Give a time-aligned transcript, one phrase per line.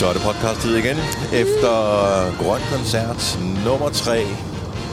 [0.00, 0.96] Så er det podcast-tid igen.
[1.32, 1.72] Efter
[2.42, 4.12] Grøn Koncert nummer 3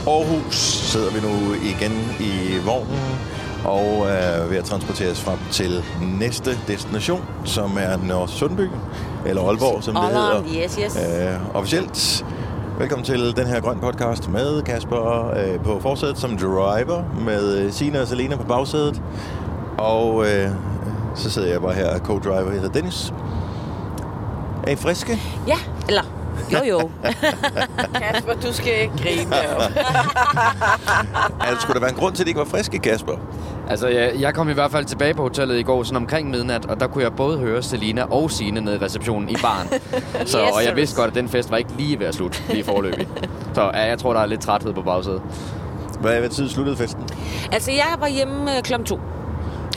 [0.06, 3.18] Aarhus sidder vi nu igen i vognen
[3.64, 5.84] og er ved at transportere os frem til
[6.18, 8.68] næste destination, som er Nørre Sundby,
[9.26, 10.42] eller Aalborg, som det hedder.
[10.64, 10.96] Yes, yes.
[10.96, 12.26] Øh, officielt.
[12.78, 17.72] Velkommen til den her grøn podcast med Kasper øh, på forsædet som driver, med øh,
[17.72, 19.02] Sina og Selena på bagsædet.
[19.78, 20.50] Og øh,
[21.14, 22.50] så sidder jeg bare her co-driver.
[22.50, 23.12] Jeg hedder Dennis.
[24.68, 25.18] Er I friske?
[25.46, 25.56] Ja,
[25.88, 26.02] eller
[26.52, 26.90] jo jo.
[28.02, 29.62] Kasper, du skal ikke grine op.
[31.40, 33.12] Altså, skulle der være en grund til, at det ikke var friske, Kasper?
[33.70, 36.66] Altså, jeg, jeg kom i hvert fald tilbage på hotellet i går, sådan omkring midnat,
[36.66, 39.68] og der kunne jeg både høre Selina og Signe nede i receptionen i baren.
[40.26, 42.38] så, Yes, og jeg vidste godt, at den fest var ikke lige ved at slutte,
[42.48, 43.08] lige forløbig.
[43.54, 45.22] Så ja, jeg tror, der er lidt træthed på bagsædet.
[46.00, 47.04] Hvad hvad tid sluttede festen?
[47.52, 49.00] altså, jeg var hjemme øh, klokken to.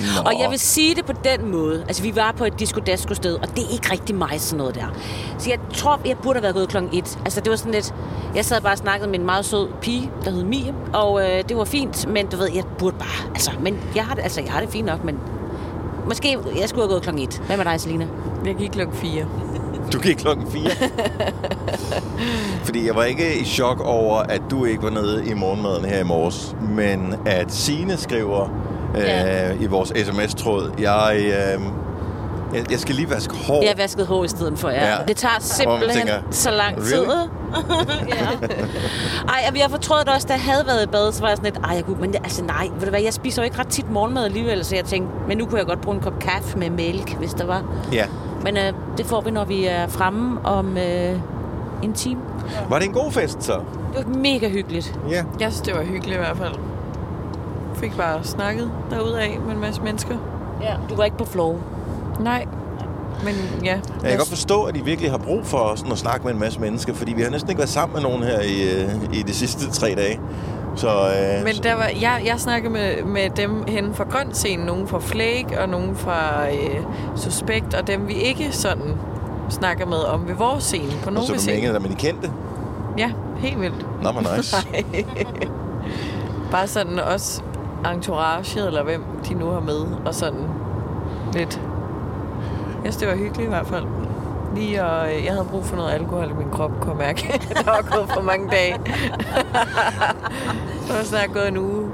[0.02, 0.22] Nå.
[0.26, 1.84] Og jeg vil sige det på den måde.
[1.88, 4.75] Altså, vi var på et disco sted, og det er ikke rigtig mig, sådan noget
[4.75, 4.86] der.
[5.38, 7.20] Så jeg tror, jeg burde have været gået klokken et.
[7.25, 7.94] Altså, det var sådan lidt...
[8.36, 11.44] Jeg sad bare og snakkede med en meget sød pige, der hed Mie, og øh,
[11.50, 13.30] det var fint, men du ved, jeg burde bare...
[13.30, 15.20] Altså, men jeg har det, altså, jeg har det fint nok, men...
[16.08, 17.42] Måske jeg skulle have gået klokken et.
[17.45, 18.08] Hvad med dig, Selina?
[18.45, 19.25] Jeg gik klokken 4.
[19.94, 20.62] Du gik klokken 4.
[22.66, 26.00] Fordi jeg var ikke i chok over, at du ikke var nede i morgenmaden her
[26.00, 28.50] i morges, men at Sine skriver
[28.95, 29.52] øh, Ja.
[29.53, 31.61] i vores sms-tråd, jeg, øh,
[32.56, 33.64] jeg, jeg skal lige vaske hår.
[33.64, 34.89] Jeg vaskede hår i stedet for, ja.
[34.89, 34.95] Ja.
[35.08, 36.94] Det tager simpelthen tænker, så lang tid.
[37.00, 37.30] really?
[38.16, 38.28] ja.
[39.28, 41.53] Ej, jeg fortrød det også, da jeg havde været i bad, så var jeg sådan
[41.53, 43.59] lidt, ej, jeg kunne, men det, altså nej, ved du hvad, jeg spiser jo ikke
[43.59, 46.19] ret tit morgenmad alligevel, så jeg tænkte, men nu kunne jeg godt bruge en kop
[46.19, 47.64] kaffe med mælk, hvis der var.
[47.94, 48.06] Ja.
[48.44, 51.16] Men øh, det får vi, når vi er fremme om øh,
[51.84, 52.22] en time.
[52.69, 53.53] Var det en god fest så?
[53.97, 54.95] Det var mega hyggeligt.
[55.09, 55.16] Ja.
[55.39, 56.53] Jeg synes, det var hyggeligt i hvert fald.
[57.82, 60.16] Fik bare snakket derudaf med en masse mennesker.
[60.62, 60.76] Ja.
[60.90, 61.60] Du var ikke på flow.
[62.20, 62.48] Nej.
[63.24, 63.80] Men ja.
[64.02, 66.40] Jeg kan godt forstå, at I virkelig har brug for sådan at snakke med en
[66.40, 69.22] masse mennesker, fordi vi har næsten ikke været sammen med nogen her i, øh, i
[69.22, 70.20] de sidste tre dage.
[70.75, 74.66] Så, øh, Men der var, jeg, jeg snakkede med, med dem hen fra grøn scene,
[74.66, 76.81] nogen fra Flake og nogen fra øh,
[77.16, 78.96] Suspekt, og dem vi ikke sådan
[79.50, 81.80] snakker med om ved vores scene på og nogen så er du med scene.
[81.80, 82.31] men I kendte.
[82.97, 84.03] Ja, helt vildt.
[84.03, 84.56] Nå, hvor nice.
[86.52, 87.41] Bare sådan også
[87.86, 90.47] entourage, eller hvem de nu har med, og sådan
[91.34, 91.62] lidt.
[92.84, 93.86] Jeg synes, det var hyggeligt i hvert fald.
[94.56, 97.41] Lige og øh, jeg havde brug for noget alkohol i min krop, kunne jeg mærke.
[97.66, 98.75] der var gået for mange dage.
[100.88, 101.90] Så var snart gået en uge.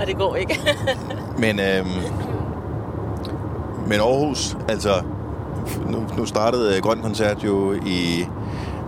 [0.00, 0.60] Og det går ikke.
[1.42, 1.88] Men, øhm,
[3.86, 4.90] men Aarhus, altså,
[5.86, 8.26] nu, nu startede øh, Grøn Koncert jo i,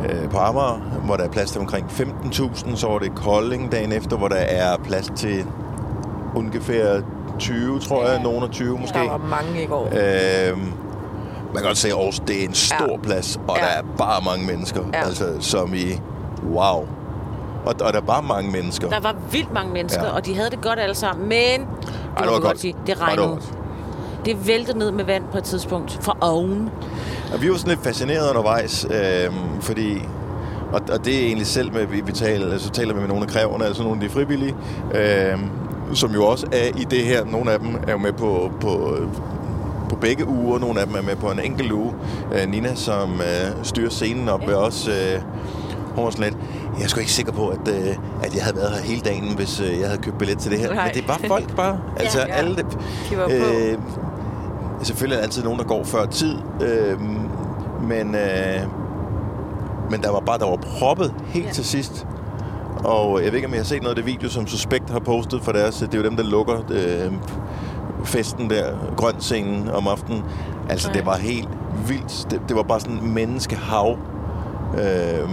[0.08, 2.76] øh, på Amager, hvor der er plads til omkring 15.000.
[2.76, 5.44] Så var det Kolding dagen efter, hvor der er plads til
[6.34, 7.00] ungefær
[7.38, 8.22] 20, tror jeg.
[8.22, 8.98] Nogen af 20 måske.
[8.98, 9.84] Der var mange i går.
[9.86, 12.96] Øhm, man kan godt se, at Aarhus det er en stor Ja.
[13.02, 13.62] plads, og Ja.
[13.64, 14.80] der er bare mange mennesker.
[14.94, 15.04] Ja.
[15.06, 16.00] Altså, som i,
[16.50, 16.86] wow.
[17.66, 18.88] Og, og der er bare mange mennesker.
[18.88, 20.08] Der var vildt mange mennesker, Ja.
[20.08, 20.14] ja.
[20.14, 21.66] og de havde det godt alle sammen, men det,
[22.16, 23.26] Ej, må vi godt sige, det Ej, regnede.
[23.28, 23.52] var godt.
[24.24, 26.70] Det væltede ned med vand på et tidspunkt fra oven.
[27.34, 30.02] Og vi var sådan lidt fascineret undervejs, øh, fordi...
[30.72, 33.22] Og, og det er egentlig selv med, vi, vi taler, altså, taler vi med nogle
[33.22, 34.54] af kræverne, altså nogle af de frivillige,
[34.94, 35.38] øh,
[35.94, 37.24] som jo også er i det her.
[37.24, 38.96] Nogle af dem er jo med på, på,
[39.88, 41.92] på begge uger, nogle af dem er med på en enkelt uge.
[42.34, 44.54] Øh, Nina, som øh, styrer scenen op, ja.
[44.56, 44.90] også...
[44.90, 45.22] Øh,
[45.96, 46.36] hun var sådan lidt,
[46.78, 49.34] jeg er sgu ikke sikker på, at, øh, at jeg havde været her hele dagen,
[49.36, 50.74] hvis øh, jeg havde købt billet til det her.
[50.74, 50.84] Nej.
[50.84, 51.78] Men det er bare folk, bare.
[51.96, 52.24] Altså, Ja.
[52.34, 52.66] alle dem,
[53.10, 53.32] De var på.
[53.32, 53.78] øh,
[54.82, 57.00] selvfølgelig er der altid nogen, der går før tid, øh,
[57.88, 58.60] men, øh,
[59.90, 61.52] men der var bare der var proppet helt ja.
[61.52, 62.06] til sidst.
[62.84, 64.98] Og jeg ved ikke, om jeg har set noget af det video, som Suspekt har
[64.98, 65.76] postet for deres...
[65.78, 67.12] Det er jo dem, der lukker øh,
[68.04, 70.24] festen der, grøn scenen om aftenen.
[70.70, 70.98] Altså, Ja.
[70.98, 71.48] det var helt
[71.86, 72.26] vildt.
[72.30, 73.96] Det, det var bare sådan en menneskehav.
[74.74, 75.28] Øh,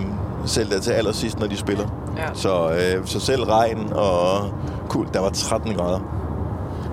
[0.45, 1.87] selv der til allersidst, når de spiller.
[2.17, 2.23] Ja.
[2.33, 4.49] Så, øh, så selv regn og
[4.89, 5.99] kul, der var 13 grader.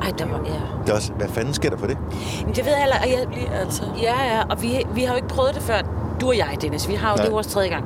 [0.02, 0.52] Ej, der var, ja.
[0.52, 1.96] Det var, også- hvad fanden sker der for det?
[2.46, 3.82] Men det ved jeg heller, og jeg, Lige altså.
[4.02, 5.76] Ja, ja, og vi, vi har jo ikke prøvet det før.
[6.20, 6.88] Du og jeg, Dennis.
[6.88, 7.24] Vi har jo, Nej.
[7.24, 7.84] det er vores tredje gang.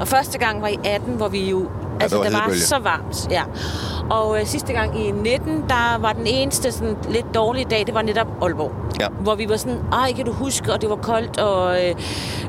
[0.00, 1.66] Og første gang var i 18, hvor vi jo...
[2.00, 2.62] Altså, der var det var hedebølge.
[2.62, 3.42] så varmt, ja.
[4.10, 7.94] Og øh, sidste gang i 19, der var den eneste sådan, lidt dårlige dag, det
[7.94, 8.72] var netop Aalborg.
[9.00, 9.06] Ja.
[9.20, 11.94] Hvor vi var sådan, ej, kan du huske, og det var koldt, og øh,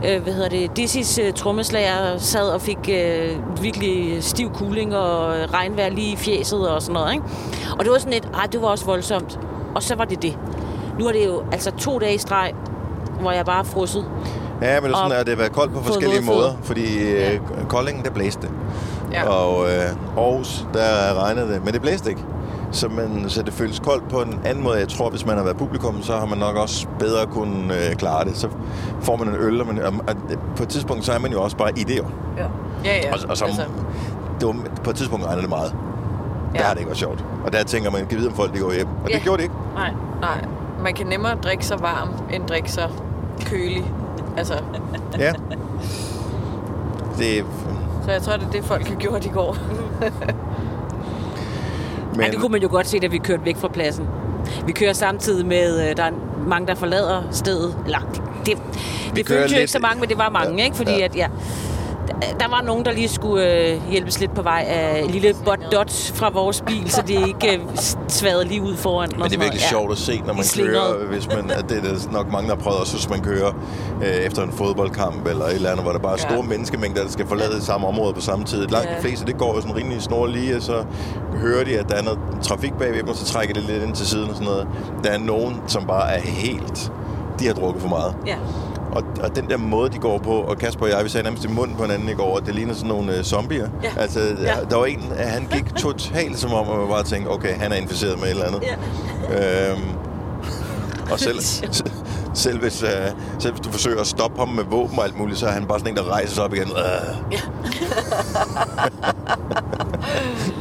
[0.05, 3.29] øh, hvad hedder det, Dissis øh, trommeslager sad og fik øh,
[3.61, 7.25] virkelig stiv kuling og øh, regnvejr lige i fjeset og sådan noget, ikke?
[7.79, 9.39] Og det var sådan lidt, ej, det var også voldsomt.
[9.75, 10.38] Og så var det det.
[11.00, 12.53] Nu er det jo altså to dage i streg,
[13.21, 14.05] hvor jeg bare er frosset.
[14.61, 16.53] Ja, men det er sådan, at det har været koldt på forskellige måder.
[16.63, 17.39] Fordi øh,
[17.69, 18.50] Kolding, der blæste.
[19.23, 19.29] Ja.
[19.29, 21.65] Og øh, Aarhus, der regnede det.
[21.65, 22.21] Men det blæste ikke.
[22.71, 24.79] så, man, så det føles koldt på en anden måde.
[24.79, 27.95] Jeg tror, hvis man har været publikum, så har man nok også bedre kunne øh,
[27.95, 28.37] klare det.
[28.37, 28.49] Så
[29.01, 30.15] får man en øl, og, man, og, og
[30.55, 31.97] på et tidspunkt, så er man jo også bare i det.
[31.97, 32.03] jo.
[32.37, 32.43] Ja,
[32.85, 32.97] ja.
[33.03, 33.13] ja.
[33.13, 33.61] Og, og så, altså.
[34.39, 35.75] det var, på et tidspunkt regner det meget.
[36.53, 36.59] Ja.
[36.59, 37.25] Der har det ikke været sjovt.
[37.45, 38.87] Og der tænker man, kan vide, om folk de går hjem.
[39.03, 39.15] Og Ja.
[39.15, 39.55] det gjorde de ikke.
[39.75, 39.91] Nej,
[40.21, 40.45] nej.
[40.83, 42.89] Man kan nemmere drikke sig varm, end drikke sig
[43.45, 43.91] kølig.
[44.37, 44.53] Altså,
[45.19, 45.31] Ja.
[47.17, 47.45] Det,
[48.07, 49.57] så jeg tror, det er det, folk har gjort i går.
[52.12, 54.07] men, Ja, det kunne man jo godt se, da vi kørte væk fra pladsen.
[54.65, 56.12] Vi kører samtidig med, øh, der er
[56.48, 57.77] mange, der forlader stedet.
[57.86, 58.57] Eller, det, det,
[59.15, 60.75] det føltes jo lidt- ikke så mange, men det var mange, Ja, ikke?
[60.77, 61.06] Fordi ja.
[61.06, 61.27] at, ja,
[62.39, 65.59] der- var nogen, der lige skulle øh, hjælpes lidt på vej af en lille bot
[65.71, 67.59] dot fra vores bil, så det ikke øh,
[68.07, 69.09] svadede lige ud foran.
[69.18, 71.81] Men det er virkelig sjovt at se, når man kører, hvis man, at det er
[71.81, 73.51] der nok mange, der har prøvet, også hvis man kører
[74.01, 76.33] øh, efter en fodboldkamp eller et eller andet, hvor der bare er Ja.
[76.33, 78.68] store menneskemængder, der skal forlade det samme område på samme tid.
[78.68, 78.95] Langt Ja.
[78.95, 80.83] de fleste, det går jo sådan rimelig snorlige, og så
[81.38, 83.94] hører de, at der er noget trafik bagved dem, og så trækker det lidt ind
[83.95, 84.68] til siden og sådan noget.
[85.03, 86.92] Der er nogen, som bare er helt...
[87.39, 88.15] De har drukket for meget.
[88.27, 88.36] Ja.
[88.92, 91.45] Og, og den der måde, de går på, og Kasper og jeg, vi sagde nærmest
[91.45, 93.68] i munden på hinanden i går, at det ligner sådan nogle uh, zombier.
[93.84, 93.89] Ja.
[94.01, 94.54] Altså, Ja.
[94.69, 97.75] der var en, han gik totalt som om, at man bare tænkte, okay, han er
[97.75, 98.63] inficeret med et eller andet.
[99.31, 99.72] Ja.
[99.72, 99.81] Øhm,
[101.12, 101.39] og selv,
[102.38, 102.89] selv, hvis, uh,
[103.39, 105.66] selv hvis du forsøger at stoppe ham med våben og alt muligt, så er han
[105.66, 106.68] bare sådan en, der rejser sig op igen.
[106.72, 107.38] Øh.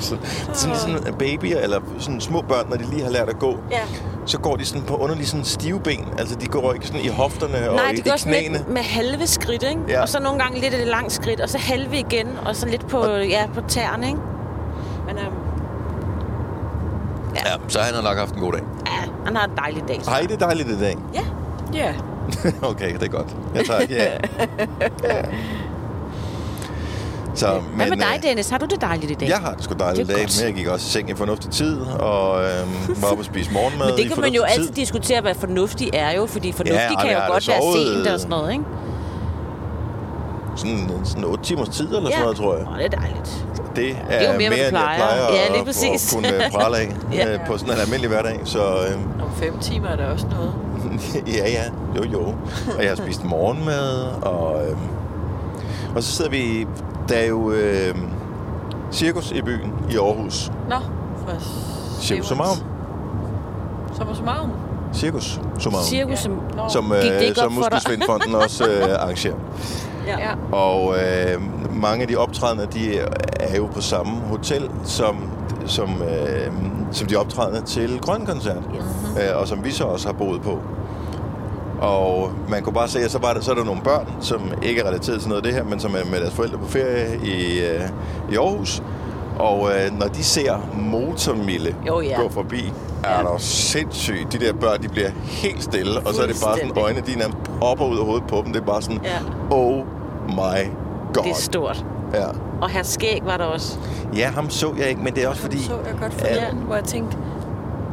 [0.01, 0.17] så,
[0.53, 3.81] sådan, sådan babyer, eller sådan små børn, når de lige har lært at gå, Ja.
[4.27, 6.05] så går de sådan på underlige sådan stive ben.
[6.19, 8.57] Altså, de går ikke sådan i hofterne og Nej, i, det i går sådan knæene.
[8.59, 9.81] lidt med halve skridt, ikke?
[9.89, 10.03] Ja.
[10.03, 12.89] Og så nogle gange lidt et langt skridt, og så halve igen, og så lidt
[12.89, 14.19] på, ja, på tæerne, ikke?
[15.07, 15.35] Men øhm,
[17.35, 18.63] Ja, så han har nok haft en god dag.
[18.87, 19.99] ja, han har en dejlig dag.
[20.03, 20.11] så.
[20.11, 20.97] Har I det dejligt i dag?
[21.15, 21.21] Ja.
[21.75, 21.93] Ja.
[22.71, 23.37] okay, det er godt.
[23.55, 24.05] Jeg tager ja.
[25.15, 25.23] ja.
[27.35, 28.49] Så, Hvad med dig, øh, Dennis?
[28.51, 29.29] Har du det dejligt i dag?
[29.29, 30.37] Jeg har det sgu dejligt i Det er dag, godt.
[30.41, 32.51] men jeg gik også i seng i fornuftig tid, og øhm,
[33.03, 34.75] var oppe og spise morgenmad Men det i kan man jo fornuftig altid tid.
[34.75, 38.13] diskutere, hvad fornuftig er jo, fordi fornuftig Ja, ja, kan jo godt være sent øh,
[38.15, 38.65] og sådan noget, ikke?
[40.57, 42.67] Sådan, sådan 8 timers tid eller sådan noget, tror jeg.
[42.69, 43.47] Åh, det er dejligt.
[43.77, 45.15] Det er, Det er jo mere, mere, end jeg plejer.
[45.33, 46.15] Ja, lige præcis.
[46.15, 47.33] at kunne prale af Ja.
[47.35, 48.41] øh, på sådan en almindelig hverdag.
[48.45, 50.55] Så øhm, Om fem timer er der også noget.
[51.37, 51.63] ja, ja,
[51.97, 52.21] jo, jo.
[52.77, 54.79] Og jeg har spist morgenmad, og, øhm,
[55.97, 56.67] og så sidder vi...
[57.09, 58.09] Der er jo øhm,
[58.93, 60.53] cirkus i byen i Aarhus.
[60.69, 60.77] Nå,
[61.27, 61.33] fra
[62.01, 62.59] Cirkus Sumarum.
[63.97, 64.51] Summa summarum.
[64.95, 65.85] Cirkus Sumarum.
[65.85, 66.69] Cirkus, som, Nå.
[66.69, 67.61] som, øh, som for?
[67.61, 69.35] Muskelsvindfonden også øh, arrangerer.
[70.07, 70.19] ja.
[70.19, 70.57] Ja.
[70.57, 71.43] Og øh,
[71.83, 72.99] mange af de optrædende, de
[73.41, 75.17] er jo på samme hotel, som,
[75.67, 76.53] som, øh,
[76.93, 78.63] som de optrædende til Grøn Koncert.
[78.75, 78.85] Yes.
[79.31, 80.59] Øh, og som vi så også har boet på.
[81.81, 84.41] Og man kunne bare se, at så, var der, så er der nogle børn, som
[84.63, 86.67] ikke er relateret til noget af det her, men som er med deres forældre på
[86.67, 87.81] ferie i, øh,
[88.33, 88.83] i Aarhus.
[89.39, 92.21] Og øh, når de ser Motormille Jo, ja.
[92.21, 92.73] gå forbi,
[93.05, 94.33] er der sindssygt.
[94.33, 97.19] De der børn, de bliver helt stille, og så er det bare sådan, øjnene, de
[97.19, 98.53] nærmest popper ud af hovedet på dem.
[98.53, 99.57] Det er bare sådan, Ja.
[99.57, 99.77] oh
[100.29, 100.71] my
[101.15, 101.23] god.
[101.25, 101.85] Det er stort.
[102.15, 102.27] Ja.
[102.63, 103.79] Og her skæg var der også.
[104.17, 105.63] ja, ham så jeg ikke, men det er også fordi...
[105.63, 106.29] Så jeg godt Ja.
[106.29, 107.17] forleden, hvor jeg tænkte,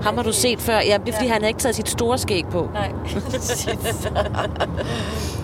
[0.04, 0.76] Ham har du set før.
[0.76, 1.32] Ja, det er fordi, Ja.
[1.34, 2.70] han havde ikke taget sit store skæg på.
[2.74, 2.92] nej,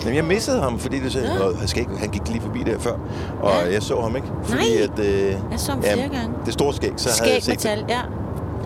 [0.03, 1.57] Jamen, jeg missede ham, fordi det sagde, ja.
[1.59, 2.93] han, skal ikke, han gik lige forbi der før,
[3.41, 3.73] og Ja.
[3.73, 4.27] jeg så ham ikke.
[4.43, 4.83] Fordi Nej.
[4.93, 6.29] at, øh, Jeg så ham flere gange.
[6.45, 7.69] Det store skæg, så havde jeg Skæg set det.
[7.79, 7.99] tal, ja.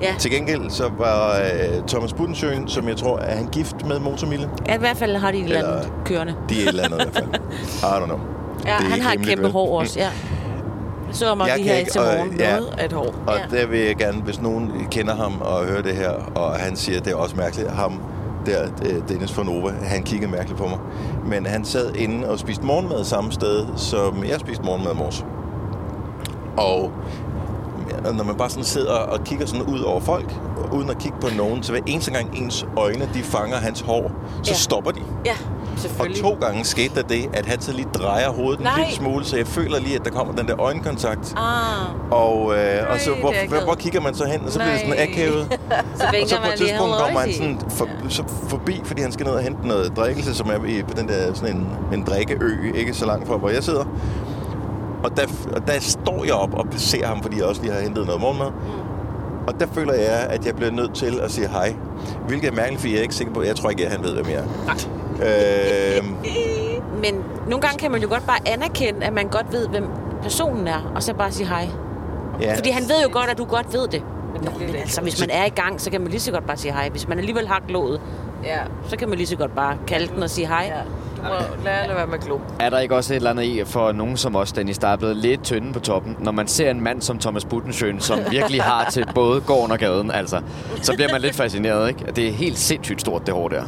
[0.02, 0.16] Ja.
[0.20, 4.50] Til gengæld så var øh, Thomas Budensjøen, som jeg tror, er han gift med Motormille?
[4.68, 4.76] ja.
[4.76, 6.36] I hvert fald har de et eller andet kørende.
[6.50, 7.42] De er et eller andet i hvert fald.
[7.92, 8.20] I don't know.
[8.66, 10.10] Ja, er han har et kæmpe hår også, ja.
[11.14, 12.40] Jeg så også Jeg lige kan her ikke, til og- morgen.
[12.40, 12.56] Ja.
[12.56, 13.16] noget af et hår.
[13.28, 13.58] Og Ja.
[13.58, 17.00] der vil jeg gerne, hvis nogen kender ham og hører det her, og han siger,
[17.00, 18.02] at det er også mærkeligt, ham
[18.46, 20.78] der, øh, Dennis von Nova, han kiggede mærkeligt på mig.
[21.26, 25.26] Men han sad inde og spiste morgenmad samme sted, som jeg spiste morgenmad i morges.
[26.58, 26.92] Og
[28.12, 30.34] når man bare sådan sidder og kigger sådan ud over folk,
[30.72, 34.12] uden at kigge på nogen, så hver eneste gang ens øjne, de fanger hans hår,
[34.44, 34.56] så Ja.
[34.58, 35.02] stopper de.
[35.26, 35.32] Ja,
[35.74, 36.22] Og selvfølgelig.
[36.24, 38.78] to gange skete der det, at han så lige drejer hovedet en Nej.
[38.80, 41.34] lille smule, så jeg føler lige, at der kommer den der øjenkontakt.
[41.38, 44.72] Ah, Og, øh, og så, hvor, hvor, hvor kigger man så hen, og så bliver
[44.72, 45.04] det sådan Nej.
[45.12, 45.48] akavet.
[46.00, 49.26] så Og så på et tidspunkt kommer han sådan for, så forbi, fordi han skal
[49.26, 52.72] ned og hente noget drikkelse, som er i, på den der sådan en, en drikkeø,
[52.76, 53.86] ikke så langt fra, hvor jeg sidder.
[55.04, 55.24] Og der,
[55.56, 58.22] og der står jeg op og ser ham, fordi jeg også lige har hentet noget
[58.22, 58.52] morgenmad.
[59.48, 61.76] Og der føler jeg, at jeg bliver nødt til at sige hej.
[62.28, 64.14] Hvilket er mærkeligt, fordi jeg er ikke sikker på, jeg tror ikke, at han ved,
[64.14, 64.44] hvem jeg er.
[66.00, 66.06] Øh,
[67.04, 67.16] Men
[67.50, 69.88] nogle gange kan man jo godt bare anerkende, at man godt ved, hvem
[70.22, 71.68] personen er, og så bare sige hej.
[72.42, 72.56] ja.
[72.58, 74.04] Fordi han ved jo godt, at du godt ved det.
[74.46, 76.48] Nå, men det altså, hvis man er i gang, så kan man lige så godt
[76.48, 76.90] bare sige hej.
[76.90, 78.02] Hvis man alligevel har glået,
[78.44, 78.58] Ja.
[78.88, 80.66] så kan man lige så godt bare kalde den og sige hej.
[80.76, 80.82] ja.
[81.18, 82.40] Du må lære at lade være med glo.
[82.60, 84.96] Er der ikke også et eller andet i for nogen som os, Dennis, der er
[84.96, 88.64] blevet lidt tynde på toppen, når man ser en mand som Thomas Buttensjøen, som virkelig
[88.64, 90.42] har til både gården og gaden, altså,
[90.82, 92.06] så bliver man lidt fascineret, ikke?
[92.16, 93.64] Det er helt sindssygt stort, det hår der.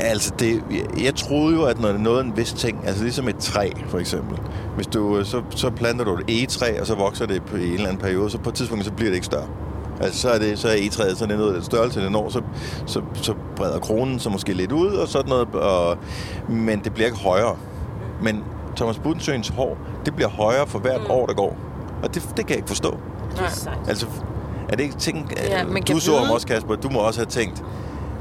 [0.00, 3.28] Altså, det, jeg, jeg troede jo, at når det nåede en vis ting, altså ligesom
[3.28, 4.38] et træ, for eksempel.
[4.76, 7.88] Hvis du, så, så planter du et egetræ, og så vokser det på en eller
[7.88, 9.48] anden periode, så på et tidspunkt, så bliver det ikke større.
[10.00, 12.28] Altså, så er, det, så er egetræet, så er det nået den størrelse, det når,
[12.28, 12.42] så,
[12.86, 15.98] så, så breder kronen sig måske lidt ud, og sådan noget, og,
[16.48, 17.56] men det bliver ikke højere.
[18.22, 18.44] Men
[18.76, 21.10] Thomas Budensøens hår, det bliver højere for hvert mm.
[21.10, 21.56] år, der går.
[22.02, 22.98] Og det, det kan jeg ikke forstå.
[23.48, 23.78] Sejt.
[23.88, 24.06] Altså,
[24.68, 25.32] er det ikke ting...
[25.36, 26.74] Ja, kan du så ham også, Kasper.
[26.74, 27.64] Du må også have tænkt,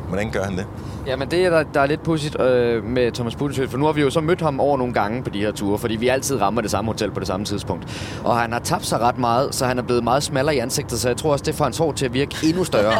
[0.07, 0.67] hvordan gør han det?
[1.07, 3.91] Jamen det er der, der er lidt pudsigt øh, med Thomas Buttensjøen, for nu har
[3.93, 6.41] vi jo så mødt ham over nogle gange på de her ture, fordi vi altid
[6.41, 8.19] rammer det samme hotel på det samme tidspunkt.
[8.25, 10.99] Og han har tabt sig ret meget, så han er blevet meget smallere i ansigtet,
[10.99, 12.93] så jeg tror også, det får hans hår til at virke endnu større,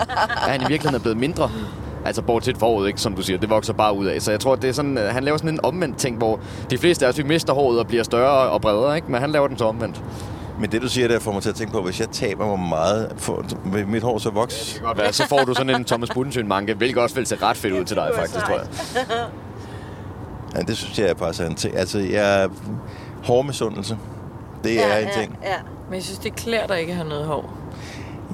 [0.46, 1.52] at han i virkeligheden er blevet mindre.
[2.06, 4.22] Altså bortset forud, ikke, som du siger, det vokser bare ud af.
[4.22, 6.78] Så jeg tror, det er sådan, øh, han laver sådan en omvendt ting, hvor de
[6.78, 9.12] fleste af os, vi mister håret og bliver større og bredere, ikke?
[9.12, 10.02] men han laver den så omvendt.
[10.60, 12.70] Men det, du siger der, får mig til at tænke på, hvis jeg taber mig
[12.70, 14.80] meget, for, vil mit hår så vokse?
[14.82, 17.58] Godt være, så får du sådan en Thomas Buttensjøen manke, hvilket også vil se ret
[17.58, 18.68] fedt ud til dig, faktisk, tror jeg.
[20.56, 21.78] Ja, det synes jeg faktisk er en ting.
[21.78, 22.50] Altså, jeg...
[23.24, 23.98] Hårmisundelse.
[24.64, 25.38] Det er en ting.
[25.44, 25.56] Ja.
[25.88, 27.54] Men jeg synes, det klæder dig ikke at have noget hår.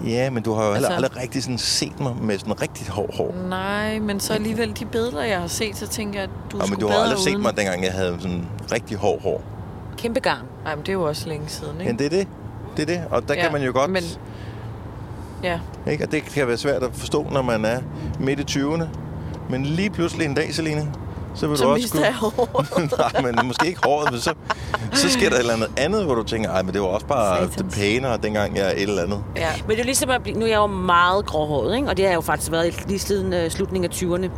[0.06, 3.16] Ja, men du har jo Altså- aldrig rigtig sådan set mig med sådan rigtig hård
[3.18, 3.36] hår.
[3.50, 6.70] Nej, men så alligevel de billeder, jeg har set, så tænker jeg, at du Og
[6.70, 7.42] men du har aldrig set uden.
[7.42, 9.42] mig, dengang jeg havde sådan rigtig hård hår.
[9.98, 10.46] Kæmpe garn.
[10.64, 11.86] Nej, men det er jo også længe siden, ikke?
[11.92, 12.28] Men det er det.
[12.78, 13.04] Det er det.
[13.12, 13.92] Og der Ja, kan man jo godt...
[13.92, 14.04] men-
[15.44, 15.60] Ja,
[15.92, 16.04] Ikke?
[16.04, 17.80] Og det kan være svært at forstå, når man er
[18.20, 18.84] midt i 20'erne.
[19.50, 20.92] Men lige pludselig en dag, Celine,
[21.36, 22.66] så vil så du også mister jeg hår.
[23.22, 24.34] Nej, men måske ikke håret, men så,
[24.94, 27.06] så sker der et eller andet andet, hvor du tænker, ej, men det var også
[27.06, 27.56] bare Satans.
[27.56, 29.24] det pænere, dengang jeg er et eller andet.
[29.36, 29.50] Ja.
[29.62, 31.88] Men det er jo ligesom at blive, nu er jeg jo meget gråhåret, ikke?
[31.90, 34.30] og det har jeg jo faktisk været lige siden øh, slutningen af 20'erne.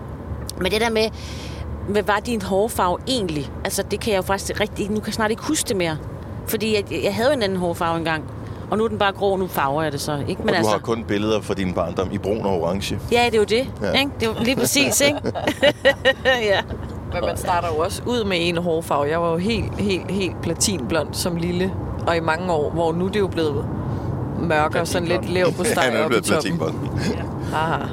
[0.61, 1.09] Men det der med,
[1.89, 3.51] hvad var din hårfarve egentlig?
[3.63, 5.97] Altså, det kan jeg jo faktisk rigtig, nu kan jeg snart ikke huske det mere.
[6.47, 8.23] Fordi jeg, jeg havde jo en anden hårfarve engang.
[8.71, 10.23] Og nu er den bare grå, nu farver jeg det så.
[10.27, 10.41] Ikke?
[10.45, 12.99] Men og du har kun billeder fra din barndom i brun og orange.
[13.11, 13.67] Ja, det er jo det.
[13.81, 13.87] Ja.
[13.87, 13.99] Ja.
[13.99, 14.11] Ikke?
[14.19, 15.19] Det er jo lige præcis, ikke?
[16.51, 16.59] ja.
[17.13, 19.03] Men man starter jo også ud med en hårfarve.
[19.09, 21.73] Jeg var jo helt, helt, helt platinblond som lille.
[22.07, 23.65] Og i mange år, hvor nu er det jo blevet
[24.39, 26.57] mørkere, sådan lidt lav på Han steg er oppe i blevet toppen.
[26.57, 26.73] platinbold.
[27.53, 27.83] Haha.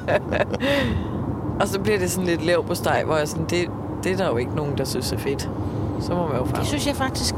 [1.60, 3.68] og så bliver det sådan lidt lav på steg, hvor jeg sådan, det,
[4.04, 5.50] det er der jo ikke nogen, der synes er fedt.
[6.00, 6.58] Så må man jo farve.
[6.60, 7.34] Det synes jeg faktisk.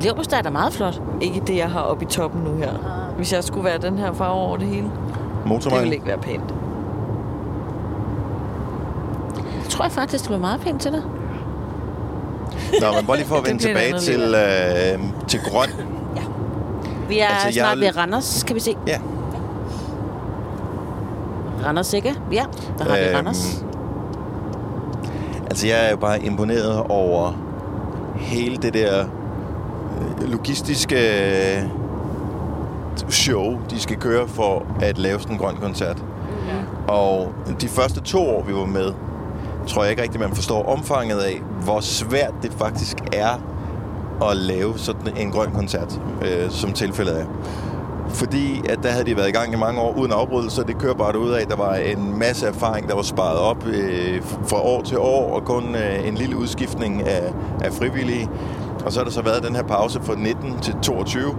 [0.00, 1.02] Leverpostej er da meget flot.
[1.20, 2.72] Ikke det, jeg har oppe i toppen nu her.
[3.16, 5.92] Hvis jeg skulle være den her farve over det hele, det ville Motorvejen.
[5.92, 6.54] ikke være pænt.
[9.62, 11.02] Det tror jeg faktisk, det var meget pænt til dig.
[12.80, 15.68] Nå, men bare lige for at vende tilbage til, øh, til grøn.
[17.08, 18.76] Vi er Altså, altså, jeg- snart ved Randers, kan vi se.
[18.86, 18.98] Ja.
[21.66, 22.14] Randers, ikke?
[22.32, 22.44] Ja,
[22.78, 23.64] der har vi Øhm, Randers.
[25.46, 27.32] Altså, jeg er jo bare imponeret over
[28.18, 29.04] hele det der
[30.20, 30.96] øh, logistiske
[31.56, 31.62] øh,
[33.08, 36.04] show, de skal køre for at lave sådan en grøn koncert.
[36.88, 38.92] Og de første to år, vi var med,
[39.66, 43.40] tror jeg ikke rigtig, man forstår omfanget af, hvor svært det faktisk er
[44.30, 47.26] at lave sådan en grøn koncert, øh, som tilfældet er.
[48.08, 50.94] Fordi at der havde de været i gang i mange år uden afbrydelse, det kører
[50.94, 51.46] bare ud af.
[51.46, 55.44] Der var en masse erfaring, der var sparet op øh, fra år til år, og
[55.44, 58.28] kun øh, en lille udskiftning af, af frivillige.
[58.84, 61.34] Og så har der så været den her pause fra 19 til 22, øh,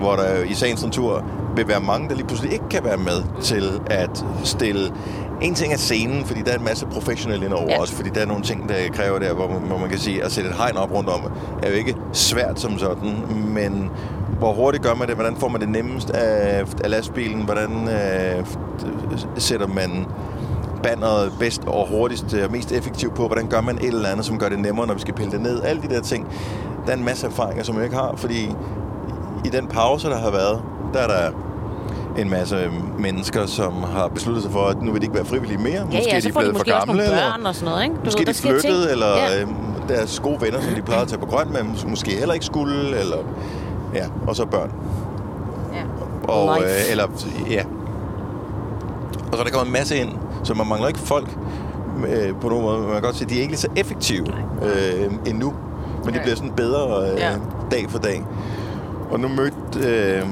[0.00, 1.24] hvor der i sagens natur
[1.56, 4.92] vil være mange, der lige pludselig ikke kan være med til at stille
[5.42, 7.70] en ting er scenen, fordi der er en masse professionelle indover.
[7.70, 7.80] Ja.
[7.80, 10.32] også, fordi der er nogle ting, der kræver der, hvor, hvor man kan sige, at
[10.32, 11.20] sætte et hegn op rundt om,
[11.62, 13.90] er jo ikke svært som sådan, men
[14.42, 15.14] hvor hurtigt gør man det?
[15.16, 17.42] Hvordan får man det nemmest af, af lastbilen?
[17.44, 18.46] Hvordan øh,
[19.36, 20.06] sætter man
[20.82, 23.26] banneret bedst og hurtigst og mest effektivt på?
[23.26, 25.40] Hvordan gør man et eller andet, som gør det nemmere, når vi skal pille det
[25.40, 25.62] ned?
[25.62, 26.28] Alle de der ting.
[26.86, 28.50] Der er en masse erfaringer, som jeg ikke har, fordi
[29.44, 30.62] i den pause, der har været,
[30.94, 31.30] der er der
[32.18, 35.58] en masse mennesker, som har besluttet sig for, at nu vil de ikke være frivillige
[35.58, 35.72] mere.
[35.74, 37.32] Ja, måske ja, er så de får de blevet måske for også gamle, nogle eller
[37.32, 37.94] børn og sådan noget, ikke?
[37.96, 38.60] Du måske ved, de ting.
[38.60, 39.38] flyttede, eller Ja.
[39.38, 39.46] ja.
[39.94, 42.98] deres gode venner, som de plejede at tage på grøn, men måske heller ikke skulle,
[43.00, 43.16] eller
[43.94, 44.72] ja, og så børn.
[45.74, 45.82] Ja.
[46.32, 46.68] Og, Life.
[46.70, 47.04] øh, eller,
[47.50, 47.62] ja.
[49.32, 50.10] Og så er der kommer en masse ind,
[50.44, 51.36] så man mangler ikke folk
[52.08, 52.78] øh, på nogen måde.
[52.80, 54.26] Man kan godt sige, at de er ikke lige så effektive
[54.62, 55.54] øh, endnu,
[56.04, 56.22] men de Nej.
[56.22, 57.30] bliver sådan bedre øh, Ja.
[57.70, 58.24] dag for dag.
[59.10, 60.26] Og nu mødte, øh,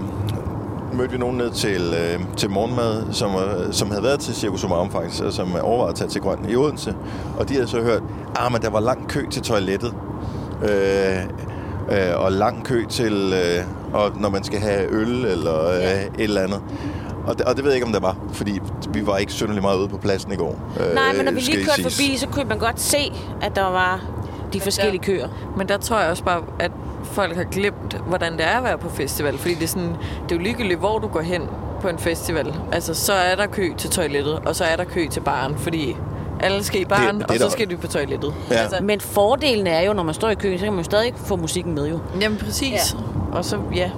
[0.93, 4.65] mødte vi nogen ned til, øh, til morgenmad, som, øh, som havde været til Circus
[4.65, 6.95] Omarum faktisk, og som overvejede at tage til Grøn i Odense.
[7.39, 8.03] Og de havde så hørt,
[8.37, 9.95] ah, men der var lang kø til toilettet.
[10.63, 10.69] Øh,
[11.91, 16.01] øh, og lang kø til, øh, og når man skal have øl eller øh, Ja.
[16.03, 16.61] et eller andet.
[17.27, 18.61] Og det, og det ved jeg ikke, om der var, fordi
[18.93, 20.59] vi var ikke synderligt meget ude på pladsen i går.
[20.81, 23.63] øh, Nej, men når vi lige kørte forbi, så kunne man godt se, at der
[23.71, 24.05] var
[24.53, 25.29] de forskellige køer.
[25.57, 26.71] Men der tror jeg også bare, at
[27.05, 29.39] folk har glemt, hvordan det er at være på festival.
[29.39, 29.89] Fordi det er, sådan,
[30.29, 31.43] det er jo ligegyldigt, hvor du går hen
[31.81, 32.55] på en festival.
[32.73, 35.97] Altså, så er der kø til toilettet, og så er der kø til baren, fordi
[36.41, 38.35] alle skal i baren, det er og så skal du på toilettet.
[38.51, 38.55] Ja.
[38.55, 41.13] Altså, Men fordelen er jo, når man står i køen, så kan man jo stadig
[41.17, 41.99] få musikken med jo.
[42.21, 42.73] jamen præcis.
[42.73, 43.37] Ja.
[43.39, 43.91] Og så, ja.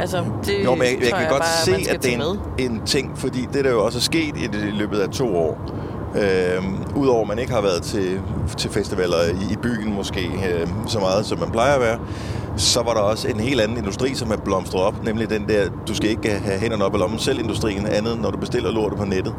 [0.00, 2.82] Altså, det Jo, men jeg, jeg kan godt bare, se, at det er en, en
[2.86, 5.58] ting, fordi det der jo også er sket i, det, i løbet af to år.
[6.14, 8.20] Øhm, Udover at man ikke har været til,
[8.56, 11.98] til festivaler i, i byen måske øh, så meget, som man plejer at være,
[12.56, 15.68] så var der også en helt anden industri, som er blomstret op, nemlig den der,
[15.88, 18.98] du skal ikke have hænderne op i lommen selv industrien, andet når du bestiller lortet
[18.98, 19.34] på nettet.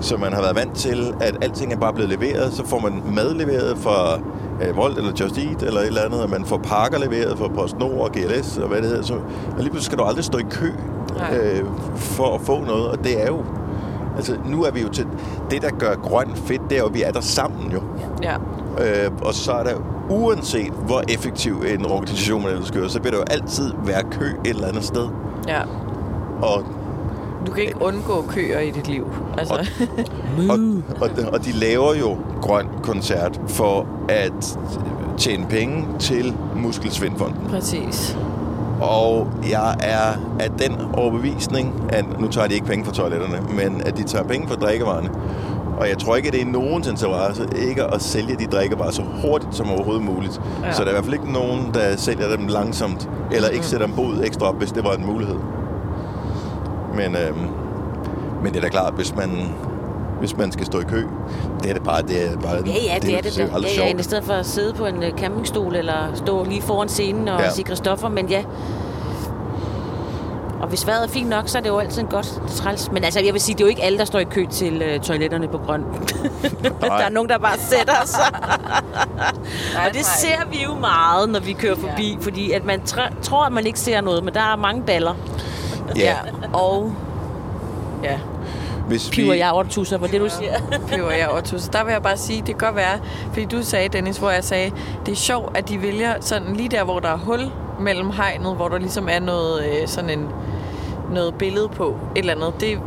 [0.00, 2.52] Så man har været vant til, at alting er bare blevet leveret.
[2.52, 4.18] Så får man mad leveret fra
[4.62, 7.48] øh, Volt eller Just Eat eller et eller andet, og man får pakker leveret fra
[7.48, 9.02] PostNord og GLS og hvad det hedder.
[9.02, 10.72] Så, og lige pludselig skal du aldrig stå i kø
[11.32, 11.64] øh,
[11.96, 13.44] for at få noget, og det er jo...
[14.16, 15.06] Altså, nu er vi jo til...
[15.50, 17.82] Det, der gør grøn fedt, det er jo, at vi er der sammen jo.
[18.22, 18.34] Ja.
[18.80, 19.74] Øh, og så er der
[20.10, 24.24] uanset hvor effektiv en organisation man ellers gør, så vil der jo altid være kø
[24.44, 25.08] et eller andet sted.
[25.48, 25.60] ja.
[26.42, 26.64] Og,
[27.46, 29.06] Du kan ikke undgå køer i dit liv.
[29.38, 29.54] Altså,
[30.50, 30.58] og,
[31.00, 34.58] og, og de laver jo grøn koncert for at
[35.18, 37.50] tjene penge til Muskelsvindfonden.
[37.50, 38.18] præcis.
[38.80, 43.80] Og jeg er af den overbevisning, at nu tager de ikke penge fra toiletterne, men
[43.86, 45.10] at de tager penge fra drikkevarerne.
[45.78, 49.02] Og jeg tror ikke, at det er nogens interesse ikke at sælge de drikkevarer så
[49.22, 50.40] hurtigt som overhovedet muligt.
[50.64, 50.72] Ja.
[50.72, 53.86] Så der er i hvert fald ikke nogen, der sælger dem langsomt, eller ikke sætter
[53.86, 55.36] dem bod ekstra op, hvis det var en mulighed.
[56.94, 57.38] Men, øhm,
[58.42, 59.54] men det er da klart, hvis man,
[60.18, 61.06] hvis man skal stå i kø,
[61.62, 63.36] det er det bare, det er bare, Ja, ja, det, er det.
[63.36, 63.42] da.
[63.42, 64.00] aldrig Ja, ja, sjovt.
[64.00, 67.38] i stedet for at sidde på en øh, campingstol eller stå lige foran scenen og
[67.38, 67.44] Ja.
[67.44, 67.50] ja.
[67.50, 68.44] sige Christoffer, men ja.
[70.60, 72.92] Og hvis vejret er fint nok, så er det jo altid godt træls.
[72.92, 74.82] Men altså, jeg vil sige, det er jo ikke alle, der står i kø til
[74.82, 75.84] øh, toiletterne på Grøn.
[76.80, 78.34] der er nogen, der bare sætter sig.
[79.86, 83.44] og det ser vi jo meget, når vi kører forbi, fordi at man tr- tror,
[83.44, 85.14] at man ikke ser noget, men der er mange baller.
[85.96, 86.14] Ja,
[86.52, 86.92] Og
[88.02, 88.18] ja,
[88.88, 90.52] hvis Piver vi, jeg over tusser, var det, du siger?
[90.88, 91.72] peber jeg over tusind.
[91.72, 92.98] Der vil jeg bare sige, det kan godt være,
[93.32, 94.72] fordi du sagde, Dennis, hvor jeg sagde,
[95.06, 97.40] det er sjovt, at de vælger sådan lige der, hvor der er hul
[97.80, 100.26] mellem hegnet, hvor der ligesom er noget, øh, sådan en,
[101.12, 102.60] noget billede på, et eller andet.
[102.60, 102.78] Det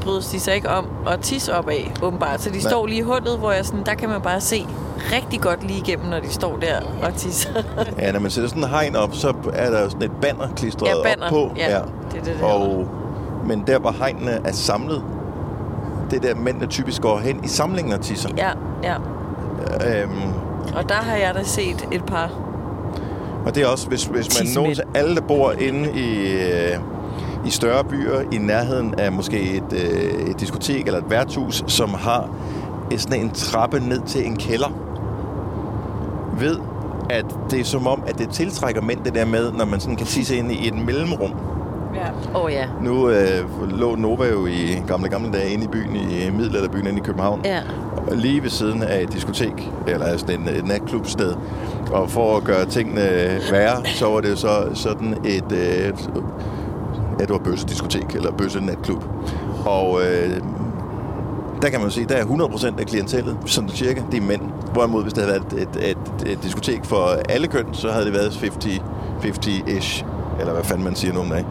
[0.00, 2.42] brydes de sig ikke om at tisse op af, åbenbart.
[2.42, 2.60] Så de Nej.
[2.70, 4.66] står lige i hullet, hvor jeg sådan, der kan man bare se
[5.12, 7.50] rigtig godt lige igennem, når de står der og tisser.
[7.98, 10.48] Ja, når man sætter sådan en hegn op, så er der jo sådan et banner
[10.56, 11.24] klistret Ja, banner.
[11.26, 11.50] op på.
[11.56, 12.88] Ja, det er det, det og,
[13.46, 15.02] men der, hvor hegnene er samlet,
[16.10, 18.28] det er der mændene typisk går hen i samlingen og tisser.
[18.36, 18.50] ja,
[18.82, 18.94] ja.
[20.02, 20.12] Øhm,
[20.76, 22.30] Og der har jeg da set et par.
[23.46, 26.78] og det er også, hvis, hvis man når til alle, der bor inde i, øh,
[27.46, 31.94] i større byer, i nærheden af måske et, øh, et diskotek eller et værtshus, som
[31.94, 32.28] har
[32.90, 34.68] et- sådan en trappe ned til en kælder,
[36.40, 36.58] ved,
[37.10, 39.96] at det er som om, at det tiltrækker mænd det der med, når man sådan
[39.96, 41.34] kan tisse ind i et mellemrum.
[41.94, 42.38] Ja.
[42.38, 42.66] Åh oh, ja.
[42.82, 46.98] Nu øh, lå Nova jo i gamle, gamle dage inde i byen, i middelalderbyen inde
[46.98, 47.40] i København.
[47.44, 47.60] Ja.
[48.10, 51.34] Og Lige ved siden af et diskotek, eller sådan en, et natklubsted.
[51.92, 53.00] Og for at gøre tingene
[53.50, 55.52] værre, så var det jo så sådan et...
[55.52, 55.92] Øh,
[57.18, 59.04] ja, det var bøssediskotek, eller bøsse natklub.
[59.66, 60.40] Og øh,
[61.62, 64.40] der kan man sige, der er 100% af klientellet, sådan cirka, det er mænd.
[64.72, 68.04] Hvorimod, hvis det havde været et, et, et, et diskotek for alle køn, så havde
[68.04, 68.80] det været 50
[69.22, 70.04] 50-ish,
[70.40, 71.46] eller hvad fanden man siger nogle dage.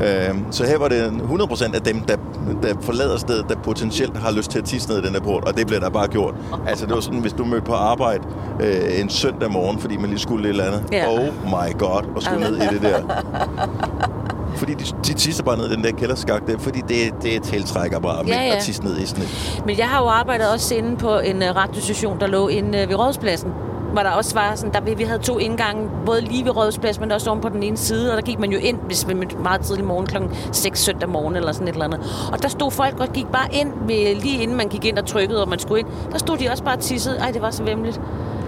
[0.00, 2.16] Øh, så her var det 100% af dem, der,
[2.62, 5.44] der forlader stedet, der potentielt har lyst til at tisse ned i den der port,
[5.44, 6.34] og det blev der bare gjort.
[6.66, 8.22] Altså det var sådan, hvis du mødte på arbejde
[8.60, 10.84] øh, en søndag morgen, fordi man lige skulle et eller andet.
[10.92, 11.08] Ja.
[11.08, 13.02] Oh my god, og skulle ned i det der.
[14.62, 18.00] Fordi de, de tisser bare ned i den der kælderskak der, fordi det, det tiltrækker
[18.00, 18.56] bare Ja, ja.
[18.56, 19.62] at tisse ned i sådan et.
[19.66, 22.88] Men jeg har jo arbejdet også inde på en uh, radiostation, der lå inde uh,
[22.88, 23.50] ved Rådspladsen.
[23.92, 27.00] Hvor der også var sådan, der, vi- vi havde to indgange, både lige ved Rådspladsen,
[27.02, 28.10] men også om på den ene side.
[28.10, 31.36] Og der gik man jo ind, hvis man meget tidlig morgen, klokken 6 søndag morgen
[31.36, 32.00] eller sådan et eller andet.
[32.32, 35.06] Og der stod folk og gik bare ind, ved, lige inden man gik ind og
[35.06, 35.88] trykkede, og man skulle ind.
[36.12, 37.16] Der stod de også bare og tissede.
[37.18, 38.00] Ej, det var så vemmeligt.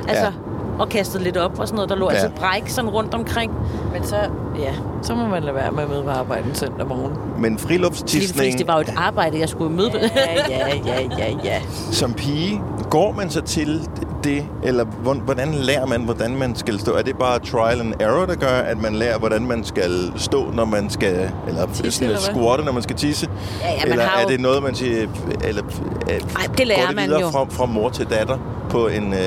[0.09, 0.31] Altså, Ja.
[0.79, 1.91] Og kastede lidt op og sådan noget.
[1.91, 2.17] Der lå Ja.
[2.17, 3.53] altså bræk sådan rundt omkring.
[3.93, 4.17] Men så,
[4.59, 7.13] ja, så må man lade være med at møde på arbejde en søndag morgen.
[7.39, 9.91] Men Lige friluftstisning fordi det var jo et arbejde, jeg skulle møde.
[9.95, 10.09] Ja,
[10.57, 11.61] ja, ja, ja, ja.
[11.93, 12.61] som pige,
[12.91, 13.89] går man så til
[14.25, 16.93] det, eller hvor- hvordan lærer man, hvordan man skal stå?
[16.93, 20.51] Er det bare trial and error, der gør, at man lærer, hvordan man skal stå,
[20.53, 23.29] når man skal, eller Tisse, sådan eller squatte, når man skal tisse?
[23.63, 25.07] Ja, ja, man eller har er jo- det noget, man siger,
[25.45, 25.63] eller
[26.11, 26.21] øh, Ej,
[26.59, 27.31] det lærer går det man videre jo.
[27.31, 28.39] Fra, fra mor til datter
[28.71, 29.19] på en, øh,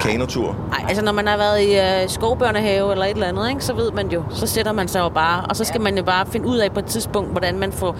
[0.00, 0.56] kanotur.
[0.70, 3.74] Nej, altså når man har været i øh, skovbørnehave eller et eller andet, ikke, så
[3.74, 5.84] ved man jo, så sætter man sig jo bare, og så skal ja.
[5.84, 7.96] man jo bare finde ud af på et tidspunkt, hvordan man får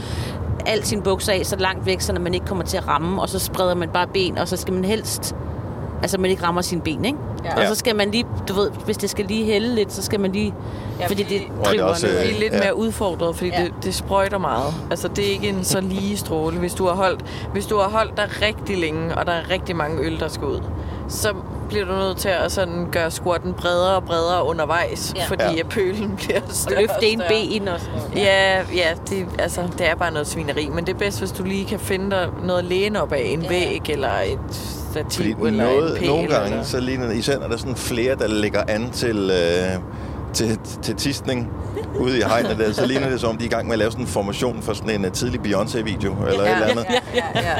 [0.66, 3.28] alt sin bukser af så langt væk, så man ikke kommer til at ramme, og
[3.28, 5.34] så spreder man bare ben, og så skal man helst,
[6.02, 7.18] altså man ikke rammer sine ben, ikke?
[7.44, 7.60] Ja.
[7.60, 10.20] Og så skal man lige, du ved, hvis det skal lige hælde lidt, så skal
[10.20, 10.54] man lige,
[11.00, 12.18] ja, fordi det Og det er driver også, ned.
[12.20, 12.58] øh, lidt Ja.
[12.58, 13.60] mere udfordret, fordi Ja.
[13.60, 13.64] ja.
[13.64, 14.74] det, det sprøjter meget.
[14.90, 16.58] Altså, det er ikke en så lige stråle.
[16.58, 19.76] Hvis du har holdt, hvis du har holdt dig rigtig længe, og der er rigtig
[19.76, 20.60] mange øl, der skal ud,
[21.08, 21.28] så
[21.68, 25.20] bliver du nødt til at sådan gøre squatten bredere og bredere undervejs, Ja.
[25.22, 25.26] ja.
[25.28, 25.50] fordi Ja.
[25.52, 25.58] ja.
[25.60, 28.16] at pølen bliver Og større løfte en ben og sådan noget.
[28.24, 30.68] Ja, ja det, altså, det er bare noget svineri.
[30.74, 33.22] Men det er bedst, hvis du lige kan finde dig noget at læne op af.
[33.24, 33.52] En Ja.
[33.54, 33.58] ja.
[33.68, 34.38] væg, eller et
[34.90, 36.08] stativ, Fordi eller noget, en pæl.
[36.08, 36.62] nogle gange, eller...
[36.64, 39.80] så ligner det, især når der er sådan flere, der ligger an til, øh,
[40.32, 41.50] til, til tistning
[42.00, 43.78] ude i hegnet der, så ligner det som om, de er i gang med at
[43.78, 46.86] lave sådan en formation for sådan en uh, tidlig Beyoncé-video, eller et eller andet.
[46.90, 47.52] Ja, ja, ja.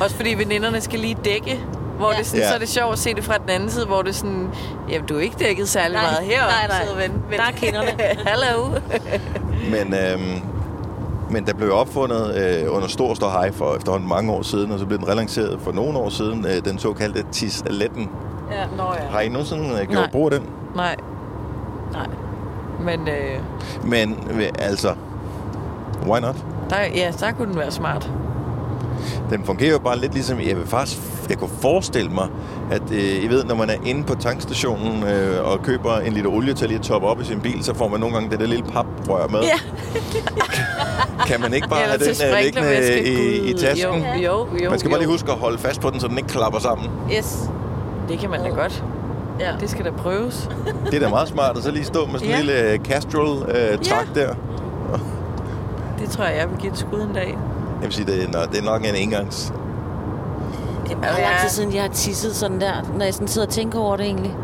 [0.04, 1.60] Også fordi veninderne skal lige dække.
[1.96, 2.18] Hvor Ja.
[2.18, 2.48] det sådan, Ja.
[2.48, 4.48] så er det sjovt at se det fra den anden side, hvor det er sådan,
[4.90, 6.40] jamen du er ikke dækket særlig Nej, meget her.
[6.42, 7.02] nej, nej.
[7.02, 7.12] ven.
[7.30, 7.88] Men, Der er kinderne.
[8.30, 8.64] Hallo.
[9.70, 10.40] Men, øhm,
[11.30, 14.78] men der blev opfundet øh, under stor stor hej for efterhånden mange år siden, og
[14.78, 18.10] så blev den relanceret for nogle år siden, øh, den såkaldte tisaletten.
[18.52, 19.06] ja, nå ja.
[19.10, 20.10] Har I nogensinde øh, gjort Nej.
[20.10, 20.48] brug af den?
[20.76, 20.96] Nej,
[21.92, 22.06] Nej.
[22.80, 23.40] men øh,
[23.84, 24.94] Men øh, altså,
[26.06, 26.36] why not?
[26.70, 28.10] der, ja, der kunne den være smart.
[29.30, 32.28] Den fungerer jo bare lidt ligesom, jeg vil faktisk, jeg kunne forestille mig,
[32.70, 36.30] at øh, I ved, når man er inde på tankstationen øh, og køber en liter
[36.30, 38.40] olie til lige at toppe op i sin bil, så får man nogle gange det
[38.40, 39.40] der lille paprør med.
[39.40, 39.58] Ja.
[41.28, 44.04] Kan man ikke bare have den øh, liggende i, i tasken?
[44.16, 44.70] Jo, jo, jo.
[44.70, 45.00] Man skal bare jo.
[45.00, 46.88] lige huske at holde fast på den, så den ikke klapper sammen.
[47.16, 47.50] Yes.
[48.08, 48.84] Det kan man da godt.
[49.40, 49.52] Ja.
[49.60, 50.48] Det skal da prøves.
[50.90, 52.38] Det er da meget smart at så lige stå med sådan en Ja.
[52.38, 54.34] lille øh, Castrol-trak der.
[55.98, 57.38] Det tror jeg, jeg vil give et skud en dag.
[57.80, 59.52] Jeg vil sige, det er, nå, det er nok en engangs.
[60.84, 63.46] Det er meget lang tid siden, jeg har tisset sådan der, når jeg sådan sidder
[63.46, 64.36] og tænker over det egentlig.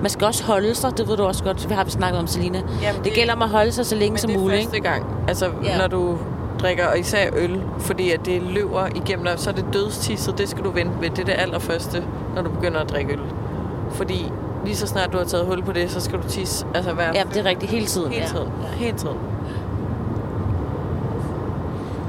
[0.00, 1.68] Man skal også holde sig, det ved du også godt.
[1.68, 2.58] Vi har vi snakket om, Selina.
[2.82, 4.60] Jamen, det, det- gælder om at holde sig så længe Men som det er muligt.
[4.62, 4.88] første Ikke?
[4.88, 5.04] gang.
[5.28, 5.70] Altså, Ja.
[5.72, 5.78] ja.
[5.78, 6.18] når du
[6.62, 10.48] drikker, og især øl, fordi at det løber igennem dig, så er det dødstisset, det
[10.48, 11.10] skal du vente med.
[11.10, 13.20] Det er det allerførste, når du begynder at drikke øl.
[13.90, 14.32] Fordi
[14.64, 16.66] lige så snart du har taget hul på det, så skal du tisse.
[16.74, 17.70] Altså hver Ja, det er rigtigt.
[17.72, 18.12] Hele tiden.
[18.12, 18.28] hele ja.
[18.28, 18.48] tiden.
[18.76, 19.16] Hele tiden.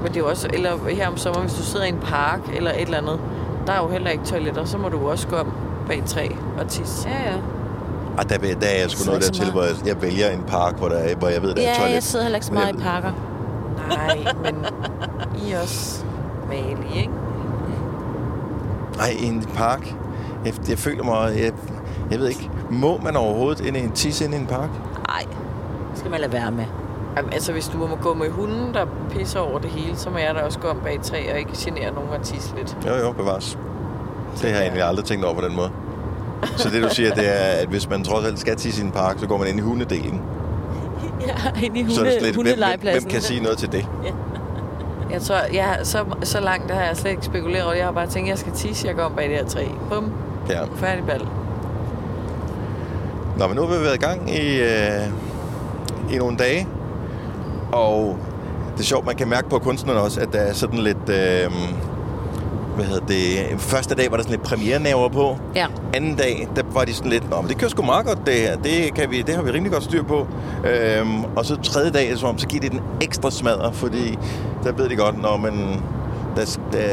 [0.03, 2.39] Men det er jo også, eller her om sommer, hvis du sidder i en park
[2.55, 3.19] eller et eller andet,
[3.67, 5.51] der er jo heller ikke toiletter, så må du også gå om
[5.87, 6.27] bag træ
[6.59, 7.09] og tisse.
[7.09, 7.35] Ja, ja.
[8.17, 10.29] Og der, der er jeg sgu noget ikke så der til, hvor jeg, jeg vælger
[10.29, 11.93] en park, hvor, der er, hvor jeg ved, der er et Ja, toilet.
[11.93, 13.11] jeg sidder heller ikke så meget i parker.
[13.89, 14.65] Nej, men
[15.47, 16.05] I er også
[16.47, 17.11] malige, ikke?
[18.97, 19.95] Nej, i en park.
[20.45, 21.33] Jeg, jeg føler mig...
[21.37, 21.51] Jeg,
[22.11, 24.69] jeg ved ikke, må man overhovedet ind i en tisse ind i en park?
[25.07, 25.23] Nej,
[25.91, 26.65] det skal man lade være med.
[27.17, 30.17] Jamen, altså, hvis du må gå med hunden, der pisser over det hele, så må
[30.17, 32.77] jeg da også gå om bag træ og ikke genere nogen og tisse lidt.
[32.87, 33.57] Jo, jo, bevares.
[34.41, 35.69] Det har jeg egentlig aldrig tænkt over på den måde.
[36.57, 38.91] Så det du siger, det er, at hvis man trods alt skal tisse i en
[38.91, 40.21] park, så går man ind i hundedelen.
[41.27, 43.87] Ja, ind i så er det hunde, slet, hvem, hvem, kan sige noget til det?
[45.11, 47.73] Jeg tror, jeg, så, så langt har jeg slet ikke spekuleret over.
[47.73, 49.65] Jeg har bare tænkt, at jeg skal tisse, jeg går om bag det her træ.
[49.89, 50.11] Bum,
[50.49, 50.63] Ja.
[50.75, 51.27] færdig bal.
[53.37, 56.67] Nå, men nu har vi været i gang i, øh, i nogle dage.
[57.71, 58.17] Og
[58.73, 61.09] det er sjovt, man kan mærke på kunstnerne også, at der er sådan lidt...
[61.09, 61.51] Øh,
[62.75, 63.61] hvad hedder det?
[63.61, 65.37] Første dag var der sådan lidt premiernaver på.
[65.55, 65.65] Ja.
[65.93, 68.33] Anden dag, der var de sådan lidt, Nå, men det kører sgu meget godt det
[68.33, 68.57] her.
[68.57, 70.27] Det, kan vi, det har vi rimelig godt styr på.
[70.65, 74.17] Øhm, og så tredje dag, som om, så giver det den ekstra smadre, fordi
[74.63, 75.81] der ved de godt, når man...
[76.35, 76.87] Der, der,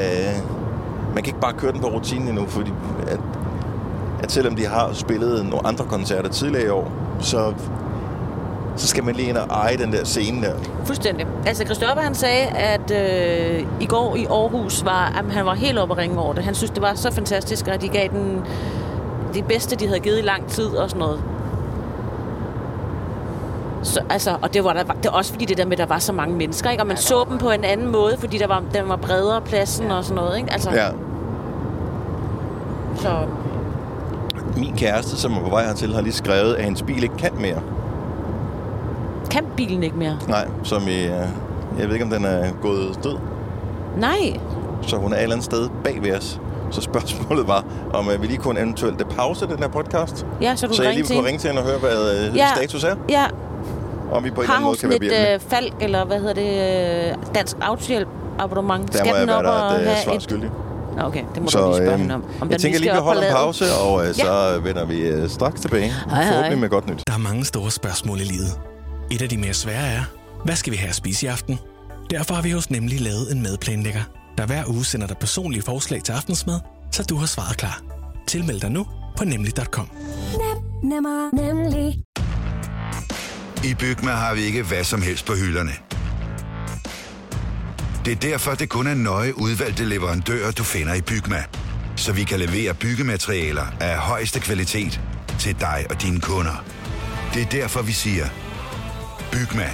[1.15, 2.73] man kan ikke bare køre den på rutinen endnu, fordi
[3.07, 3.21] at,
[4.23, 7.55] at selvom de har spillet nogle andre koncerter tidligere i år, så,
[8.77, 10.55] så skal man lige ind og eje den der scene der.
[10.85, 11.27] Fuldstændig.
[11.47, 15.79] Altså, Christoffer han sagde, at øh, i går i Aarhus var, at han var helt
[15.79, 16.45] oppe at ringe over det.
[16.45, 18.43] Han synes, det var så fantastisk, og de gav den
[19.35, 21.23] det bedste, de havde givet i lang tid og sådan noget.
[23.83, 25.87] Så, altså, og det var, der, det var også fordi det der med, at der
[25.87, 26.83] var så mange mennesker, ikke?
[26.83, 29.91] og man så dem på en anden måde, fordi der var, den var bredere pladsen
[29.91, 30.37] og sådan noget.
[30.37, 30.53] Ikke?
[30.53, 30.89] Altså, Ja.
[32.97, 33.27] Så,
[34.57, 37.31] Min kæreste, som er på vej hertil, har lige skrevet, at hendes bil ikke kan
[37.41, 37.63] mere.
[39.35, 40.19] Kan bilen ikke mere?
[40.29, 41.05] Nej, som i...
[41.05, 41.11] øh,
[41.79, 43.17] Jeg ved ikke, om den er gået død.
[43.99, 44.37] Nej.
[44.83, 46.41] Så hun er et eller andet sted bag ved os.
[46.71, 50.27] Så spørgsmålet var, om øh, vi lige kunne eventuelt pause den her podcast.
[50.41, 52.37] Ja, så du så jeg lige til kunne ringe til hende og høre, hvad øh,
[52.37, 52.47] Ja.
[52.57, 52.95] status er.
[53.09, 53.25] Ja,
[54.11, 55.35] Og om vi på en eller har anden hun måde kan være et behjælpelige.
[55.35, 58.93] øh, falk, eller hvad hedder det, dansk autohjælp abonnement?
[58.93, 60.23] Der må jeg den være op der og et have svar et...
[60.23, 60.51] skyldig.
[61.01, 62.25] Okay, det må Så du lige spørge øh, hende om.
[62.41, 65.29] om jeg tænker lige, vi skal holder en pause, og øh, så vender vi øh,
[65.29, 65.93] straks tilbage.
[66.11, 66.27] hej.
[66.27, 67.03] Forhåbentlig med godt nyt.
[67.07, 68.74] Der er mange store spørgsmål i livet.
[69.11, 70.05] Et af de mere svære er,
[70.45, 71.59] hvad skal vi have at spise i aften?
[72.11, 74.03] Derfor har vi hos Nemlig lavet en madplanlægger,
[74.39, 76.61] der hver uge sender dig personlige forslag til aftensmad,
[76.93, 77.83] så du har svaret klar.
[78.27, 78.87] Tilmeld dig nu
[79.17, 79.91] på nemlig.com.
[80.83, 81.99] Nemmer, nemlig.
[83.65, 85.73] I Bygma har vi ikke hvad som helst på hylderne.
[88.05, 91.45] Det er derfor, det kun er nøje udvalgte leverandører, du finder i Bygma.
[91.97, 95.01] Så vi kan levere byggematerialer af højeste kvalitet
[95.39, 96.65] til dig og dine kunder.
[97.35, 98.27] Det er derfor, vi siger,
[99.35, 99.69] Bygma.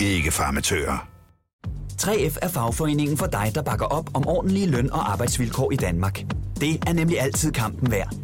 [0.00, 1.08] Ikke farmatører.
[2.02, 6.24] 3F er fagforeningen for dig, der bakker op om ordentlige løn- og arbejdsvilkår i Danmark.
[6.60, 8.14] Det er nemlig altid kampen værd.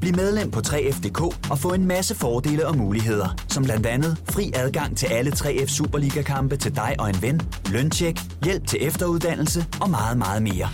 [0.00, 4.52] Bliv medlem på 3F.dk og få en masse fordele og muligheder, som blandt andet fri
[4.54, 7.40] adgang til alle 3F Superliga-kampe til dig og en ven,
[7.70, 10.68] løntjek, hjælp til efteruddannelse og meget, meget mere.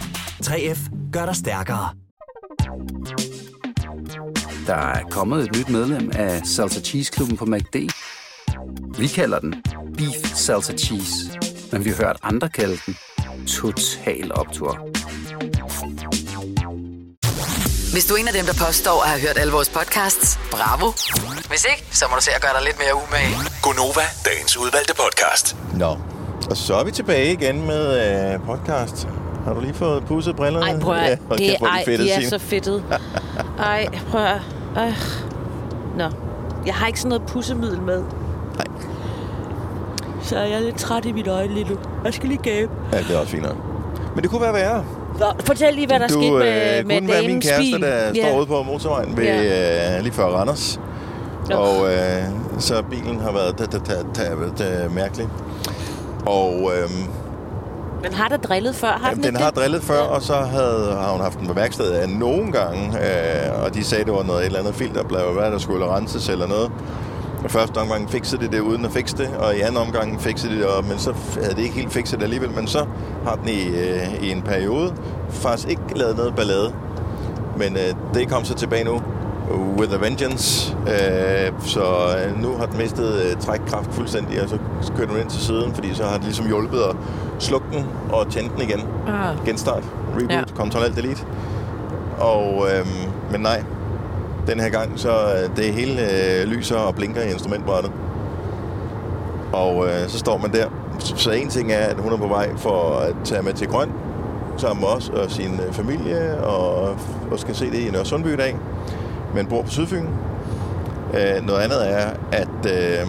[0.44, 1.88] 3F gør dig stærkere.
[4.66, 7.76] Der er kommet et nyt medlem af Salsa Cheese Klubben på MACD.
[8.98, 9.54] Vi kalder den
[9.96, 11.38] Beef Salsa Cheese,
[11.72, 12.96] men vi har hørt andre kalde den
[13.46, 14.78] Total Optor.
[17.92, 20.86] Hvis du er en af dem, der påstår at have hørt alle vores podcasts, bravo.
[21.48, 23.34] Hvis ikke, så må du se at gøre dig lidt mere umage.
[23.62, 25.56] Gonova, dagens udvalgte podcast.
[25.74, 25.96] Nå,
[26.50, 27.82] og så er vi tilbage igen med
[28.34, 29.08] øh, podcast.
[29.44, 30.66] Har du lige fået pudset brillerne?
[30.66, 32.84] Ej, prøv at, hold det, kæft, ej, fedtet, de er så fedtet.
[33.58, 34.40] Ej, prøv at,
[34.76, 34.92] ej.
[35.96, 36.10] Nå,
[36.66, 38.04] jeg har ikke sådan noget pussemiddel med.
[40.32, 41.76] Så jeg er lidt træt i mit øjne lige nu.
[42.04, 42.70] Jeg skal lige gabe.
[42.92, 43.56] Ja, det er også fint nok.
[44.14, 44.84] Men det kunne være værre.
[45.18, 47.80] Nå, fortæl lige, hvad der du, skete med, øh, med kunne være min kæreste, bil.
[47.82, 48.28] der Ja.
[48.28, 49.96] står ude på motorvejen ved, Ja.
[49.96, 50.80] øh, lige før Randers.
[51.50, 51.56] Nå.
[51.56, 52.22] Og øh,
[52.58, 54.24] så bilen har været da, da, da, da,
[54.82, 55.28] da, mærkelig.
[56.26, 56.90] Og øh,
[58.02, 58.88] Men har der drillet før?
[59.02, 59.58] Har den, den har det?
[59.58, 63.64] drillet før, og så havde, har hun haft den på værkstedet af nogle gange, øh,
[63.64, 66.28] og de sagde, det var noget et eller andet filter, blev hvad der skulle renses
[66.28, 66.70] eller noget.
[67.44, 70.52] Og første omgang fikset de det uden at fikse det, og i anden omgang fiksede
[70.54, 72.50] de det, og, men så havde de ikke helt fikset det alligevel.
[72.50, 72.86] Men så
[73.26, 74.94] har den i, øh, i en periode
[75.30, 76.72] faktisk ikke lavet noget ballade.
[77.56, 79.02] Men øh, det kom så tilbage nu,
[79.76, 80.76] with a vengeance.
[80.86, 81.82] Øh, så
[82.18, 84.58] øh, nu har den mistet øh, trækkraft fuldstændig, og så
[84.96, 86.96] kørte den ind til siden, fordi så har det ligesom hjulpet at
[87.38, 88.80] slukke den og tænde den igen.
[89.08, 89.46] Ah.
[89.46, 89.84] Genstart,
[90.16, 90.64] reboot, Ja.
[90.70, 91.20] Ctrl Alt Delete.
[92.18, 92.88] Og, øhm,
[93.32, 93.62] men nej,
[94.46, 97.92] den her gang, så øh, det hele øh, lyser og blinker i instrumentbrættet.
[99.52, 100.66] Og øh, så står man der.
[100.98, 103.68] Så, så en ting er, at hun er på vej for at tage med til
[103.68, 103.92] Grøn,
[104.56, 106.96] sammen med os og sin øh, familie, og,
[107.30, 108.56] og skal se det i Nørre Sundby i dag,
[109.34, 110.06] men bor på Sydfyn.
[111.14, 113.08] Øh, noget andet er, at øh,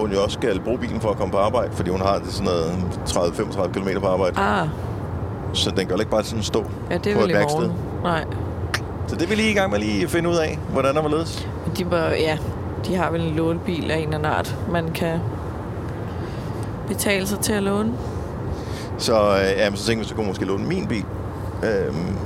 [0.00, 2.32] hun jo også skal bruge bilen for at komme på arbejde, fordi hun har det
[2.32, 2.72] sådan noget
[3.08, 4.38] 30-35 km på arbejde.
[4.40, 4.68] Ah,
[5.52, 7.70] Så den kan jo ikke bare sådan stå ja, det er på et værksted.
[8.02, 8.24] Nej.
[9.10, 11.02] Så det er vi lige i gang med lige at finde ud af, hvordan der
[11.02, 11.48] var ledes.
[11.78, 12.38] De, bør, ja,
[12.86, 15.18] de har vel en lånebil af en eller anden art, man kan
[16.88, 17.92] betale sig til at låne.
[18.98, 21.04] Så, øh, jamen, så tænkte vi, så kunne hun måske låne min bil.
[21.62, 22.16] Øhm,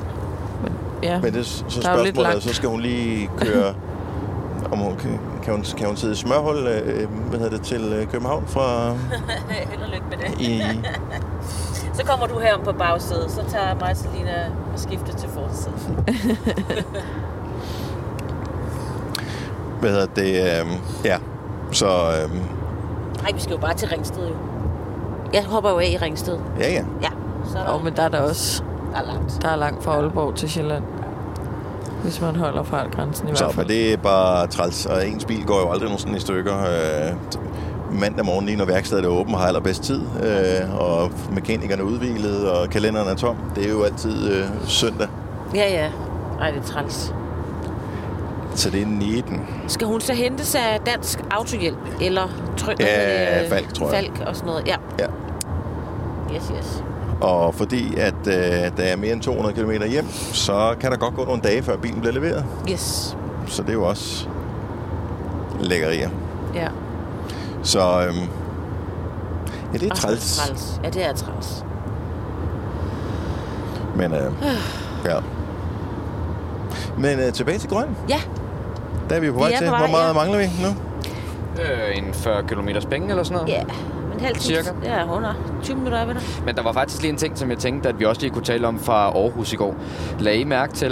[1.03, 2.43] Ja, men det, så Der er jo lidt spørgsmålet er, langt.
[2.45, 3.75] så skal hun lige køre...
[4.73, 7.83] om hun, kan, kan, hun, kan hun sidde i smørhul øh, hvad hedder det, til
[7.93, 8.91] øh, København fra
[9.71, 10.41] Held og lykke med det.
[10.41, 10.63] i...
[11.95, 16.05] Så kommer du herom på bagsædet, så tager mig og Selina og skifter til forsædet.
[19.81, 20.61] Hvad hedder det?
[20.63, 20.67] Øh,
[21.05, 21.17] ja,
[21.73, 21.87] så...
[21.87, 22.31] Øh,
[23.23, 24.35] Nej, vi skal jo bare til Ringsted jo.
[25.33, 26.39] Jeg hopper jo af i Ringsted.
[26.59, 26.85] ja, ja.
[27.03, 27.09] Ja,
[27.53, 29.39] så er der, men der er der også der er langt.
[29.43, 30.85] der er langt fra Aalborg til Sjælland.
[32.03, 33.69] Hvis man holder fartgrænsen i Så, hvert men fald.
[33.69, 36.59] det er bare træls, og ens bil går jo aldrig nogensinde i stykker.
[36.61, 37.13] Øh,
[37.95, 42.51] mandag morgen, lige når værkstedet er åbent, har allerbedst tid, øh, og mekanikerne er udhvilet,
[42.51, 43.37] og kalenderen er tom.
[43.57, 45.09] Det er jo altid øh, søndag,
[45.55, 45.89] Ja, ja.
[46.41, 47.15] Ej, det er træls.
[48.55, 49.41] så det er 19.
[49.69, 51.79] Skal hun så hentes af Dansk Autohjælp?
[52.01, 53.95] Eller tryk, Ja, Falk, tror jeg.
[54.05, 54.67] Falk og sådan noget.
[54.67, 54.77] Ja.
[54.99, 55.07] Ja.
[56.37, 56.85] Yes, yes.
[57.21, 58.33] Og fordi at øh,
[58.77, 61.77] der er mere end 200 km hjem, så kan der godt gå nogle dage, før
[61.77, 62.45] bilen bliver leveret.
[62.71, 63.17] Yes.
[63.47, 64.27] Så det er jo også
[65.61, 66.11] lækkerier.
[66.55, 66.69] Ja.
[67.65, 68.17] Så øhm,
[69.73, 70.37] ja, det er er træls.
[70.39, 70.81] træls.
[70.85, 71.65] Ja, det er træls.
[73.97, 74.33] Men øh,
[75.11, 75.17] ja.
[76.99, 77.97] Men øh, tilbage til grøn.
[78.09, 78.21] Ja.
[79.11, 79.65] Der er vi på Vi vej er til.
[79.67, 80.13] på vej, Hvor meget ja.
[80.13, 80.69] mangler vi nu?
[81.63, 83.49] Øh, en 40 km penge eller sådan noget.
[83.49, 83.61] Ja.
[84.15, 84.63] En halv time.
[84.63, 84.71] Cirka.
[84.85, 85.35] Ja, 100.
[85.63, 86.21] 20 minutter er vi der.
[86.47, 88.45] Men der var faktisk lige en ting, som jeg tænkte, at vi også lige kunne
[88.45, 89.75] tale om fra Aarhus i går.
[90.19, 90.91] Lad I mærke til,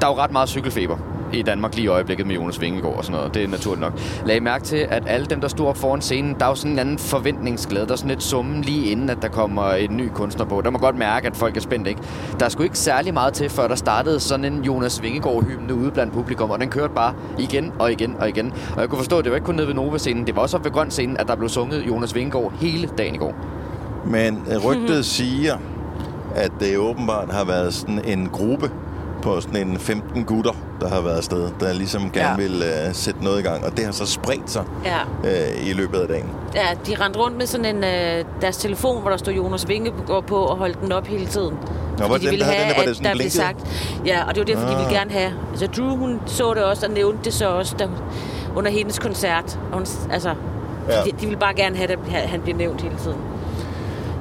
[0.00, 0.96] der er jo ret meget cykelfeber
[1.38, 3.34] i Danmark lige i øjeblikket med Jonas Vingegaard og sådan noget.
[3.34, 4.00] Det er naturligt nok.
[4.26, 6.72] Lag mærke til, at alle dem, der stod op foran scenen, der er jo sådan
[6.72, 7.86] en anden forventningsglæde.
[7.86, 10.60] Der er sådan lidt summen lige inden, at der kommer en ny kunstner på.
[10.60, 12.00] Der må godt mærke, at folk er spændt, ikke?
[12.40, 16.12] Der skulle ikke særlig meget til, før der startede sådan en Jonas Vingegaard-hymne ude blandt
[16.12, 18.52] publikum, og den kørte bare igen og igen og igen.
[18.74, 20.56] Og jeg kunne forstå, at det var ikke kun nede ved Nova-scenen, det var også
[20.56, 23.34] op ved Grøn-scenen, at der blev sunget Jonas Vingegaard hele dagen i går.
[24.06, 25.56] Men rygtet siger,
[26.34, 28.70] at det åbenbart har været sådan en gruppe
[29.24, 32.48] på sådan en 15 gutter, der har været afsted, der ligesom gerne Ja.
[32.48, 33.64] vil uh, sætte noget i gang.
[33.64, 34.98] Og det har så spredt sig Ja.
[35.22, 36.30] uh, i løbet af dagen.
[36.54, 40.24] Ja, de rendte rundt med sådan en, øh, deres telefon, hvor der stod Jonas Vingegaard
[40.26, 41.54] på, og holdt den op hele tiden.
[41.98, 43.58] Nå, var den, der havde den, var det sådan der blev sagt.
[44.06, 44.78] Ja, og det var derfor, de Ah.
[44.78, 45.32] ville gerne have.
[45.50, 47.88] Altså, Drew, hun så det også, og nævnte det så også der,
[48.56, 49.58] under hendes koncert.
[49.72, 50.34] Og hun, altså,
[50.88, 51.02] ja.
[51.04, 53.16] de, de ville bare gerne have, at han bliver nævnt hele tiden.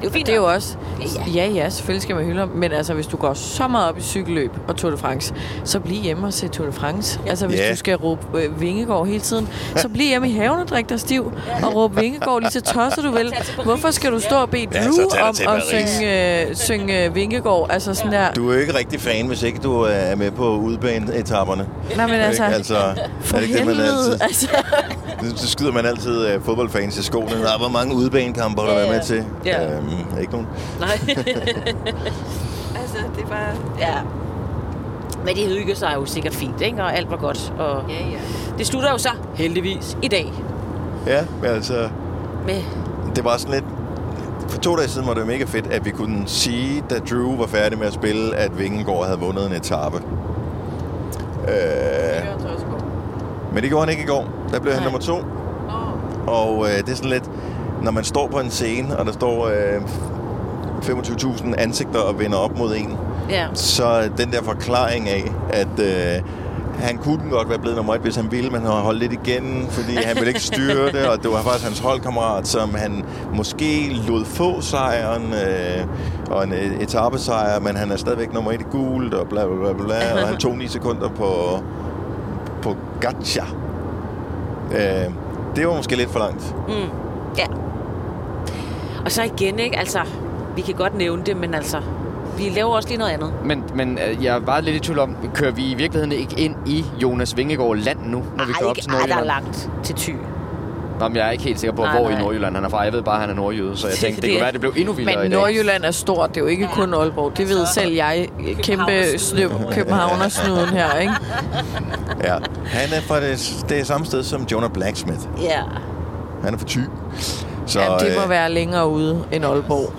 [0.04, 0.26] Det er jo fint.
[0.28, 0.76] Det er jo også...
[1.02, 1.06] Ja,
[1.46, 2.50] Ja, ja, selvfølgelig skal man hylde ham.
[2.50, 5.80] Men altså, hvis du går så meget op i cykelløb og Tour de France, så
[5.80, 7.20] bliv hjemme og se Tour de France.
[7.26, 7.30] Ja.
[7.30, 7.72] Altså, hvis Ja.
[7.72, 11.00] du skal råbe øh, Vingegård hele tiden, så bliv hjemme i haven og drik dig
[11.00, 11.32] stiv
[11.63, 13.34] og råbe Vingegård lige så tosset du vil.
[13.63, 17.16] Hvorfor skal du stå og bede Ja, Drew dig om at synge, øh, synge øh,
[17.16, 17.70] Vingegård?
[17.72, 18.32] Altså sådan der...
[18.32, 21.68] Du er jo ikke rigtig fan, hvis ikke du er med på udbaneetapperne.
[21.98, 22.44] Nej, men altså...
[22.44, 22.56] Ikke?
[22.56, 22.76] altså
[23.22, 24.22] For er det ikke det, man helvede, altid...
[24.22, 24.48] altså.
[25.36, 27.32] Så skyder man altid uh, fodboldfans i skoene.
[27.44, 28.98] Der hvor mange udbanekampe har du Ja, været ja.
[28.98, 29.24] med til?
[29.46, 29.76] Ja.
[29.76, 29.88] Øhm,
[30.21, 30.47] ikke nogen.
[30.79, 30.89] Nej.
[32.82, 33.56] altså, det er bare...
[33.79, 33.93] Ja.
[35.25, 36.84] Men de hygger sig jo sikkert fint, ikke?
[36.84, 37.53] Og alt var godt.
[37.60, 38.17] Og ja, ja.
[38.58, 40.34] Det slutter jo så heldigvis i dag.
[41.08, 41.89] Ja, men altså...
[42.45, 42.62] Med
[43.15, 43.65] Det var sådan lidt...
[44.49, 47.47] For to dage siden var det mega fedt, at vi kunne sige, da Drew var
[47.47, 49.97] færdig med at spille, at Vingegaard havde vundet en etape.
[51.47, 52.23] Øh,
[53.53, 54.27] men det gjorde han ikke i går.
[54.51, 55.15] Der blev han nummer to.
[56.27, 57.29] Og øh, det er sådan lidt...
[57.84, 59.82] Når man står på en scene, og der står øh,
[60.84, 62.98] 25.000 ansigter og vender op mod en,
[63.30, 63.46] Ja.
[63.54, 66.24] så den der forklaring af, at øh,
[66.80, 69.13] han kunne godt være blevet nummer et, hvis han ville, men han har holdt lidt
[69.13, 73.06] igen, fordi han ville ikke styre det, og det var faktisk hans holdkammerat, som han
[73.34, 75.86] måske lod få sejren, øh,
[76.32, 79.74] og en øh, etappesejr, men han er stadigvæk nummer et i gult, og bla bla
[79.74, 81.60] bla, bla og han tog 9 sekunder på,
[82.62, 83.43] på Gacha.
[84.72, 85.12] Øh,
[85.56, 86.56] det var måske lidt for langt.
[86.67, 86.74] Mm.
[87.38, 87.46] Ja.
[89.06, 89.80] Og så igen, ikke?
[89.80, 90.00] Altså,
[90.56, 91.78] vi kan godt nævne det, men altså,
[92.38, 93.34] vi laver også lige noget andet.
[93.46, 96.56] Men, men øh, jeg var lidt i tvivl om, kører vi i virkeligheden ikke ind
[96.66, 99.26] i Jonas Vingegaard land nu, når vi Ej, kører op til ej, der er Nordjylland?
[99.26, 100.16] langt til Thy.
[101.00, 102.22] Nå, men jeg er ikke helt sikker på, Nej, hvor i nej.
[102.22, 102.80] Nordjylland han er fra.
[102.82, 104.54] Jeg ved bare, at han er nordjyde, så jeg tænkte, det, Det- kunne være, at
[104.54, 105.39] det blev endnu vildere Men i dag.
[105.39, 107.38] Nordjylland er stort, det er jo ikke kun Aalborg.
[107.38, 108.28] Det ved selv jeg.
[108.63, 111.13] Kæmpe snøv, københavnersnuden her, ikke?
[112.24, 112.34] Ja.
[112.66, 115.20] Han er fra det, det er samme sted som Jonah Blacksmith.
[115.42, 115.60] Ja.
[116.44, 116.80] Han er fra Thy.
[117.74, 119.94] Så, Ja, det må øh, være længere ude end Aalborg.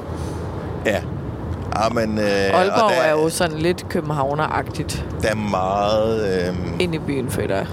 [0.86, 1.00] Ja.
[1.82, 2.18] Ja, men...
[2.18, 6.48] Øh, og Aalborg der, er jo sådan lidt københavneragtigt Der er meget...
[6.48, 7.66] Øh, ind i byen, føler jeg.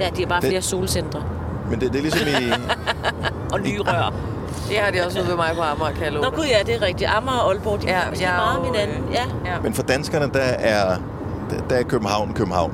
[0.00, 1.22] Ja, de har bare Det- flere solcentre.
[1.70, 2.52] men det, det er ligesom i...
[3.52, 4.12] Og nye rør.
[4.68, 6.74] Det har de også ude ved mig på Amager, kan jeg Nå gud ja, det
[6.74, 7.10] er rigtigt.
[7.16, 9.04] Amager og Aalborg, de Ja, ja, er jeg er meget om hinanden.
[9.08, 9.22] øh, Ja.
[9.52, 9.60] ja.
[9.62, 10.96] Men for danskerne, der er,
[11.70, 12.72] der er København København.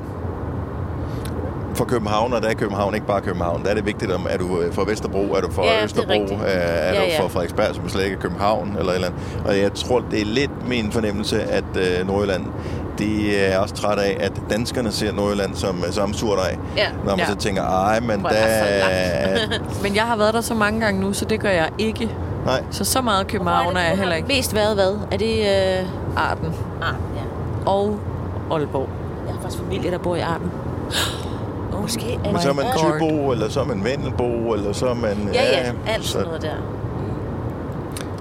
[1.74, 3.62] For København, og der er København ikke bare København.
[3.64, 5.78] Der er det vigtigt, om er du øh, fra Vesterbro, er du fra Ja, det
[5.78, 6.40] er Østerbro, rigtigt.
[6.40, 9.22] øh, er Ja, du fra Frederiksberg, som slet ikke er København, eller et eller andet.
[9.46, 12.46] Og jeg tror, det er lidt min fornemmelse, at øh, Nordjylland,
[12.98, 16.56] de er også træt af, at danskerne ser Nordjylland som, øh, som surdej.
[16.76, 16.87] Ja.
[17.04, 17.26] Når man Ja.
[17.26, 19.38] så tænker, ej, men Hvor der er er...
[19.82, 22.11] Men jeg har været der så mange gange nu, så det gør jeg ikke.
[22.46, 22.62] Nej.
[22.70, 24.28] Så så meget København er jeg heller ikke.
[24.28, 24.96] Mest været hvad?
[25.12, 25.38] Er det...
[25.80, 25.87] Øh...
[26.16, 26.46] Arden
[26.82, 27.70] Ah, ja.
[27.70, 27.98] og
[28.50, 28.88] Aalborg.
[29.26, 30.50] Jeg har faktisk familie, der bor i Arden.
[31.82, 32.64] Måske er Men så er man.
[32.78, 35.30] Thybo, eller så er man Vendelbo, eller så er man...
[35.34, 35.72] Ja, ja.
[35.86, 36.54] Alt sådan så, noget der.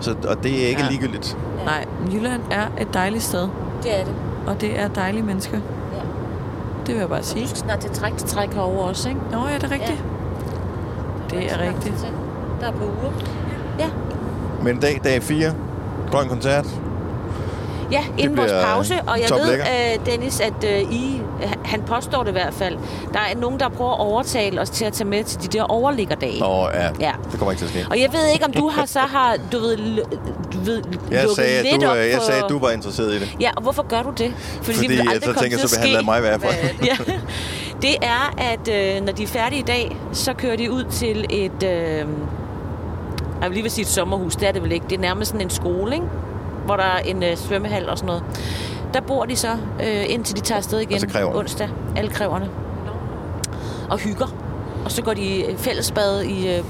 [0.02, 0.90] så, og det er ikke Ja.
[0.90, 1.38] ligegyldigt.
[1.66, 3.48] Nej, Jylland er et dejligt sted,
[3.84, 4.14] Det er det.
[4.48, 5.58] og det er dejlige mennesker.
[5.94, 6.02] Ja.
[6.86, 7.44] Det vil jeg bare sige.
[7.44, 9.22] Du skal snart til træk til træk herovre også, ikke?
[9.32, 10.04] Nå ja, det er rigtigt.
[11.30, 12.14] Det er rigtigt.
[12.62, 13.12] Der er på uger.
[13.80, 13.90] Ja.
[14.64, 15.54] Men dag, dag 4,
[16.12, 16.66] grøn koncert.
[17.92, 18.94] Ja, inden vores pause.
[19.08, 21.22] Og jeg ved, uh, Dennis, at uh, I,
[21.66, 22.78] han påstår det i hvert fald,
[23.14, 25.64] der er nogen, der prøver at overtale os til at tage med til de der
[25.64, 26.40] overliggerdage.
[26.40, 26.90] Nå, ja.
[27.00, 27.12] Ja.
[27.32, 27.86] Det kommer ikke til at ske.
[27.90, 29.78] Og jeg ved ikke, om du har så har, du ved,
[30.54, 32.24] du ved Jeg sagde, lidt du, op øh, jeg for...
[32.26, 33.36] sagde, at du var interesseret i det.
[33.40, 34.34] Ja, og hvorfor gør du det?
[34.62, 36.50] Fordi, det vil jeg så tænker, så lade mig være for.
[36.86, 36.98] ja.
[37.82, 41.26] Det er, at øh, når de er færdige i dag, så kører de ud til
[41.30, 41.64] et...
[41.64, 42.06] Øh,
[43.42, 44.86] jeg vil lige vil sige et sommerhus, det er det vel ikke.
[44.90, 46.06] Det er nærmest sådan en skole, ikke?
[46.72, 48.24] Hvor der er en øh, svømmehal og sådan noget.
[48.94, 49.48] Der bor de så,
[49.84, 51.38] øh, indtil de tager afsted igen Altså kræverne.
[51.40, 51.70] onsdag.
[51.96, 52.50] Alle kræverne.
[53.90, 54.28] Og hygger.
[54.86, 56.64] Og så går de øh, fællesbad i øh,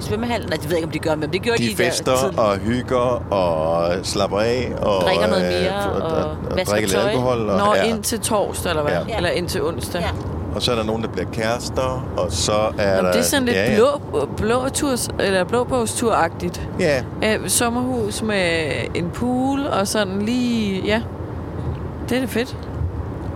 [0.00, 0.48] svømmehallen.
[0.48, 2.42] Nej, det ved jeg ikke, om de gør, men det gjorde de, De fester der,
[2.42, 4.72] og hygger og slapper af.
[4.82, 7.48] Og, Drikker noget øh, mere og, og og, og vasker drikker lidt alkohol.
[7.50, 7.82] Og, Nå, ja.
[7.82, 8.92] ind til torsdag, eller hvad?
[9.08, 9.16] Ja.
[9.16, 10.00] Eller ind til onsdag.
[10.00, 10.08] Ja.
[10.54, 13.12] Og så er der nogen, der bliver kærester, og så er Nå, der...
[13.12, 13.76] det er sådan lidt ja, ja.
[13.76, 16.60] blå, blå turs, eller blåbogstur-agtigt.
[16.80, 20.82] Ja, Øh, sommerhus med en pool, og sådan lige...
[20.84, 21.02] Ja,
[22.08, 22.56] det er det fedt.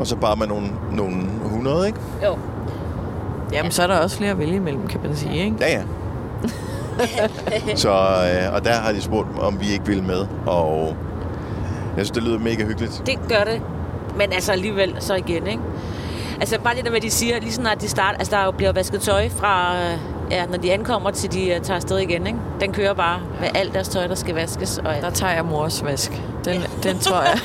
[0.01, 1.99] og så bare med nogle, nogle 100, ikke?
[2.25, 2.37] Jo.
[3.53, 5.57] Jamen, så er der også flere at vælge imellem, kan man sige, ikke?
[5.61, 5.83] Ja, ja.
[7.77, 10.97] så, øh, og der har de spurgt, om vi ikke ville med, og
[11.97, 13.03] jeg synes, det lyder mega hyggeligt.
[13.07, 13.63] Det gør det
[14.17, 15.63] men altså alligevel så igen, ikke?
[16.41, 18.51] Altså bare det der med, at de siger, lige snart de starter, altså der jo
[18.51, 19.99] bliver vasket tøj fra, øh,
[20.31, 22.39] ja, når de ankommer til de uh, tager afsted igen, ikke?
[22.61, 24.79] Den kører bare med alt deres tøj, der skal vaskes.
[24.79, 26.23] Og Der tager jeg mors vask.
[26.45, 27.39] Den, den tror jeg.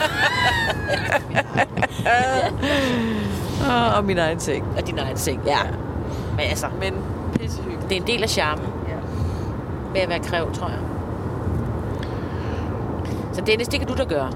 [3.71, 4.65] og, og min egen seng.
[4.77, 5.57] Og din egen seng, ja.
[6.31, 6.93] Men altså, Men
[7.39, 7.89] pissehyggeligt.
[7.89, 8.93] det er en del af charmen Ja.
[9.93, 10.77] med at være kræv, tror jeg.
[13.33, 14.31] Så Dennis, det kan du da gøre.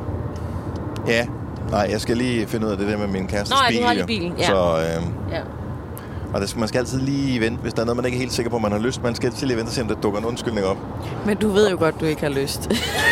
[1.08, 1.26] Ja.
[1.72, 4.06] Nej, jeg skal lige finde ud af det der med min kærestes Nå, du har
[4.06, 4.46] bilen, ja.
[4.48, 5.40] Så, øh, Ja.
[6.34, 8.20] og det skal, man skal altid lige vente, hvis der er noget, man ikke er
[8.20, 9.04] helt sikker på, man har lyst.
[9.04, 10.78] Man skal altid lige vente og se, om der dukker en undskyldning op.
[11.26, 12.70] Men du ved jo godt, du ikke har lyst.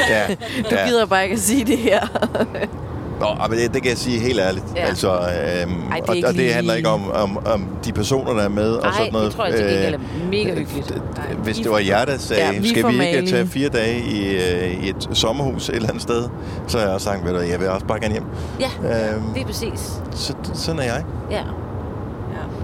[0.09, 0.27] Ja,
[0.69, 0.87] Du ja.
[0.87, 2.07] gider bare ikke at sige det her.
[3.23, 4.65] Nå, ah, men det, det kan jeg sige helt ærligt.
[4.75, 4.81] Ja.
[4.81, 4.87] Ja.
[4.87, 8.33] Altså, øhm, Ej, det og, ikke og det handler ikke om, om, om de personer,
[8.33, 8.71] der er med.
[8.71, 9.27] og Ej, sådan noget.
[9.27, 10.91] det tror jeg til gengæld er Øh, mega hyggeligt.
[11.31, 13.69] øh, Hvis det var jer, der sagde, Ja, ja, vi skal vi ikke tage fire
[13.69, 16.29] dage i, øh, i et sommerhus et eller andet sted,
[16.67, 18.23] så har jeg også sagt, ved du, jeg vil også bare gerne hjem.
[18.59, 18.69] Ja,
[19.13, 19.91] Øhm, det er præcis.
[20.11, 21.03] så, sådan er jeg.
[21.31, 21.35] Ja.
[21.37, 21.43] ja.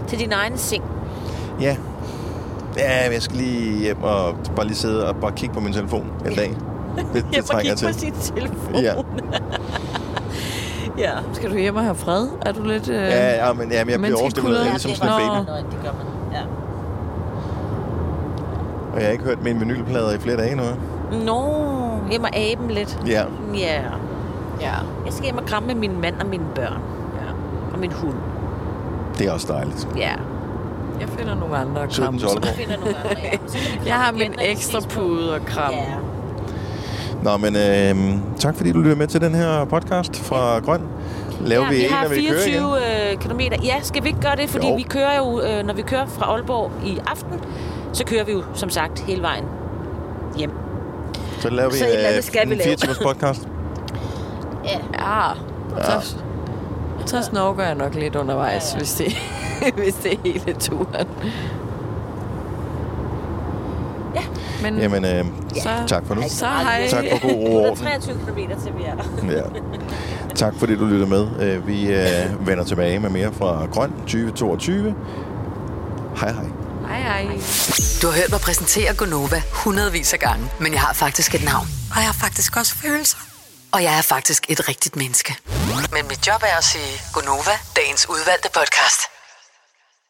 [0.08, 0.84] Til din egen seng.
[1.62, 1.76] Ja.
[2.78, 5.74] Ja, men jeg skal lige hjem og bare lige sidde og bare kigge på min
[5.74, 6.54] telefon en dag.
[6.96, 8.12] Det, det Jeg må trænger jeg kigge til.
[8.12, 8.76] på sin telefon.
[8.84, 8.94] Ja.
[11.00, 11.12] ja.
[11.34, 12.28] Skal du hjem og have fred?
[12.46, 12.90] Er du lidt...
[12.90, 12.96] Øh...
[12.96, 15.50] Ja, ja, men, ja, men jeg bliver overstimuleret ligesom det sådan en baby.
[15.50, 16.06] Noget, det gør man.
[16.34, 16.42] Ja.
[18.94, 20.64] Og jeg har ikke hørt min vinylplader i flere dage nu.
[21.26, 21.42] Nå,
[22.12, 23.00] hjem og aben lidt.
[23.08, 23.24] Ja.
[23.58, 23.82] Ja.
[24.62, 24.74] Ja.
[25.06, 26.82] Jeg skal hjem og kramme med min mand og mine børn.
[27.16, 27.32] ja.
[27.74, 28.16] Og min hund.
[29.18, 29.88] Det er også dejligt.
[29.98, 30.14] Ja.
[31.00, 32.30] Jeg finder nogle andre at 17 kramme.
[32.30, 32.56] Aalborg.
[32.56, 33.38] Finder nogle andre, ja.
[33.48, 35.74] Så Jeg har kramme min ekstra pude og kram.
[35.74, 35.86] Ja.
[37.24, 40.82] Nå, men øh, tak fordi du lytter med til den her podcast fra Grøn.
[41.42, 42.54] Laver ja, vi, vi en, har når vi kører igen?
[42.54, 43.58] 24 øh, kilometer.
[43.64, 44.50] Ja, skal vi ikke gøre det?
[44.50, 44.76] Fordi Jo.
[44.76, 47.40] vi kører jo, øh, når vi kører fra Aalborg i aften,
[47.94, 49.44] så kører vi jo, som sagt, hele vejen
[50.38, 50.52] hjem.
[51.40, 51.86] Så laver vi Så
[52.18, 52.68] øh, skal vi en lave.
[52.68, 53.48] 4 timers podcast.
[54.66, 54.80] Ja.
[55.78, 56.02] Ja.
[56.02, 56.16] Så,
[57.06, 58.78] så snorker jeg nok lidt undervejs, Ja, ja.
[58.78, 59.18] hvis det,
[59.84, 61.08] hvis det er hele turen.
[64.16, 64.22] Ja.
[64.62, 65.26] Men Jamen, øh,
[65.64, 66.22] så, tak for nu.
[66.30, 66.88] så hej.
[66.90, 67.72] Tak for god ro orden.
[67.72, 69.32] 123 km til vi er.
[69.32, 69.44] Ja.
[70.36, 71.28] Tak fordi du lytter med.
[71.42, 74.96] Øh, Vi øh, vender tilbage med mere fra Grøn 2022.
[76.18, 76.44] Hej hej.
[76.88, 77.24] Hej, hej.
[78.02, 81.68] Du har hørt mig præsentere Gonova hundredvis af gange, men jeg har faktisk et navn.
[81.92, 83.18] Og jeg har faktisk også følelser.
[83.72, 85.36] Og jeg er faktisk et rigtigt menneske.
[85.94, 89.02] Men mit job er at sige Gonova, dagens udvalgte podcast.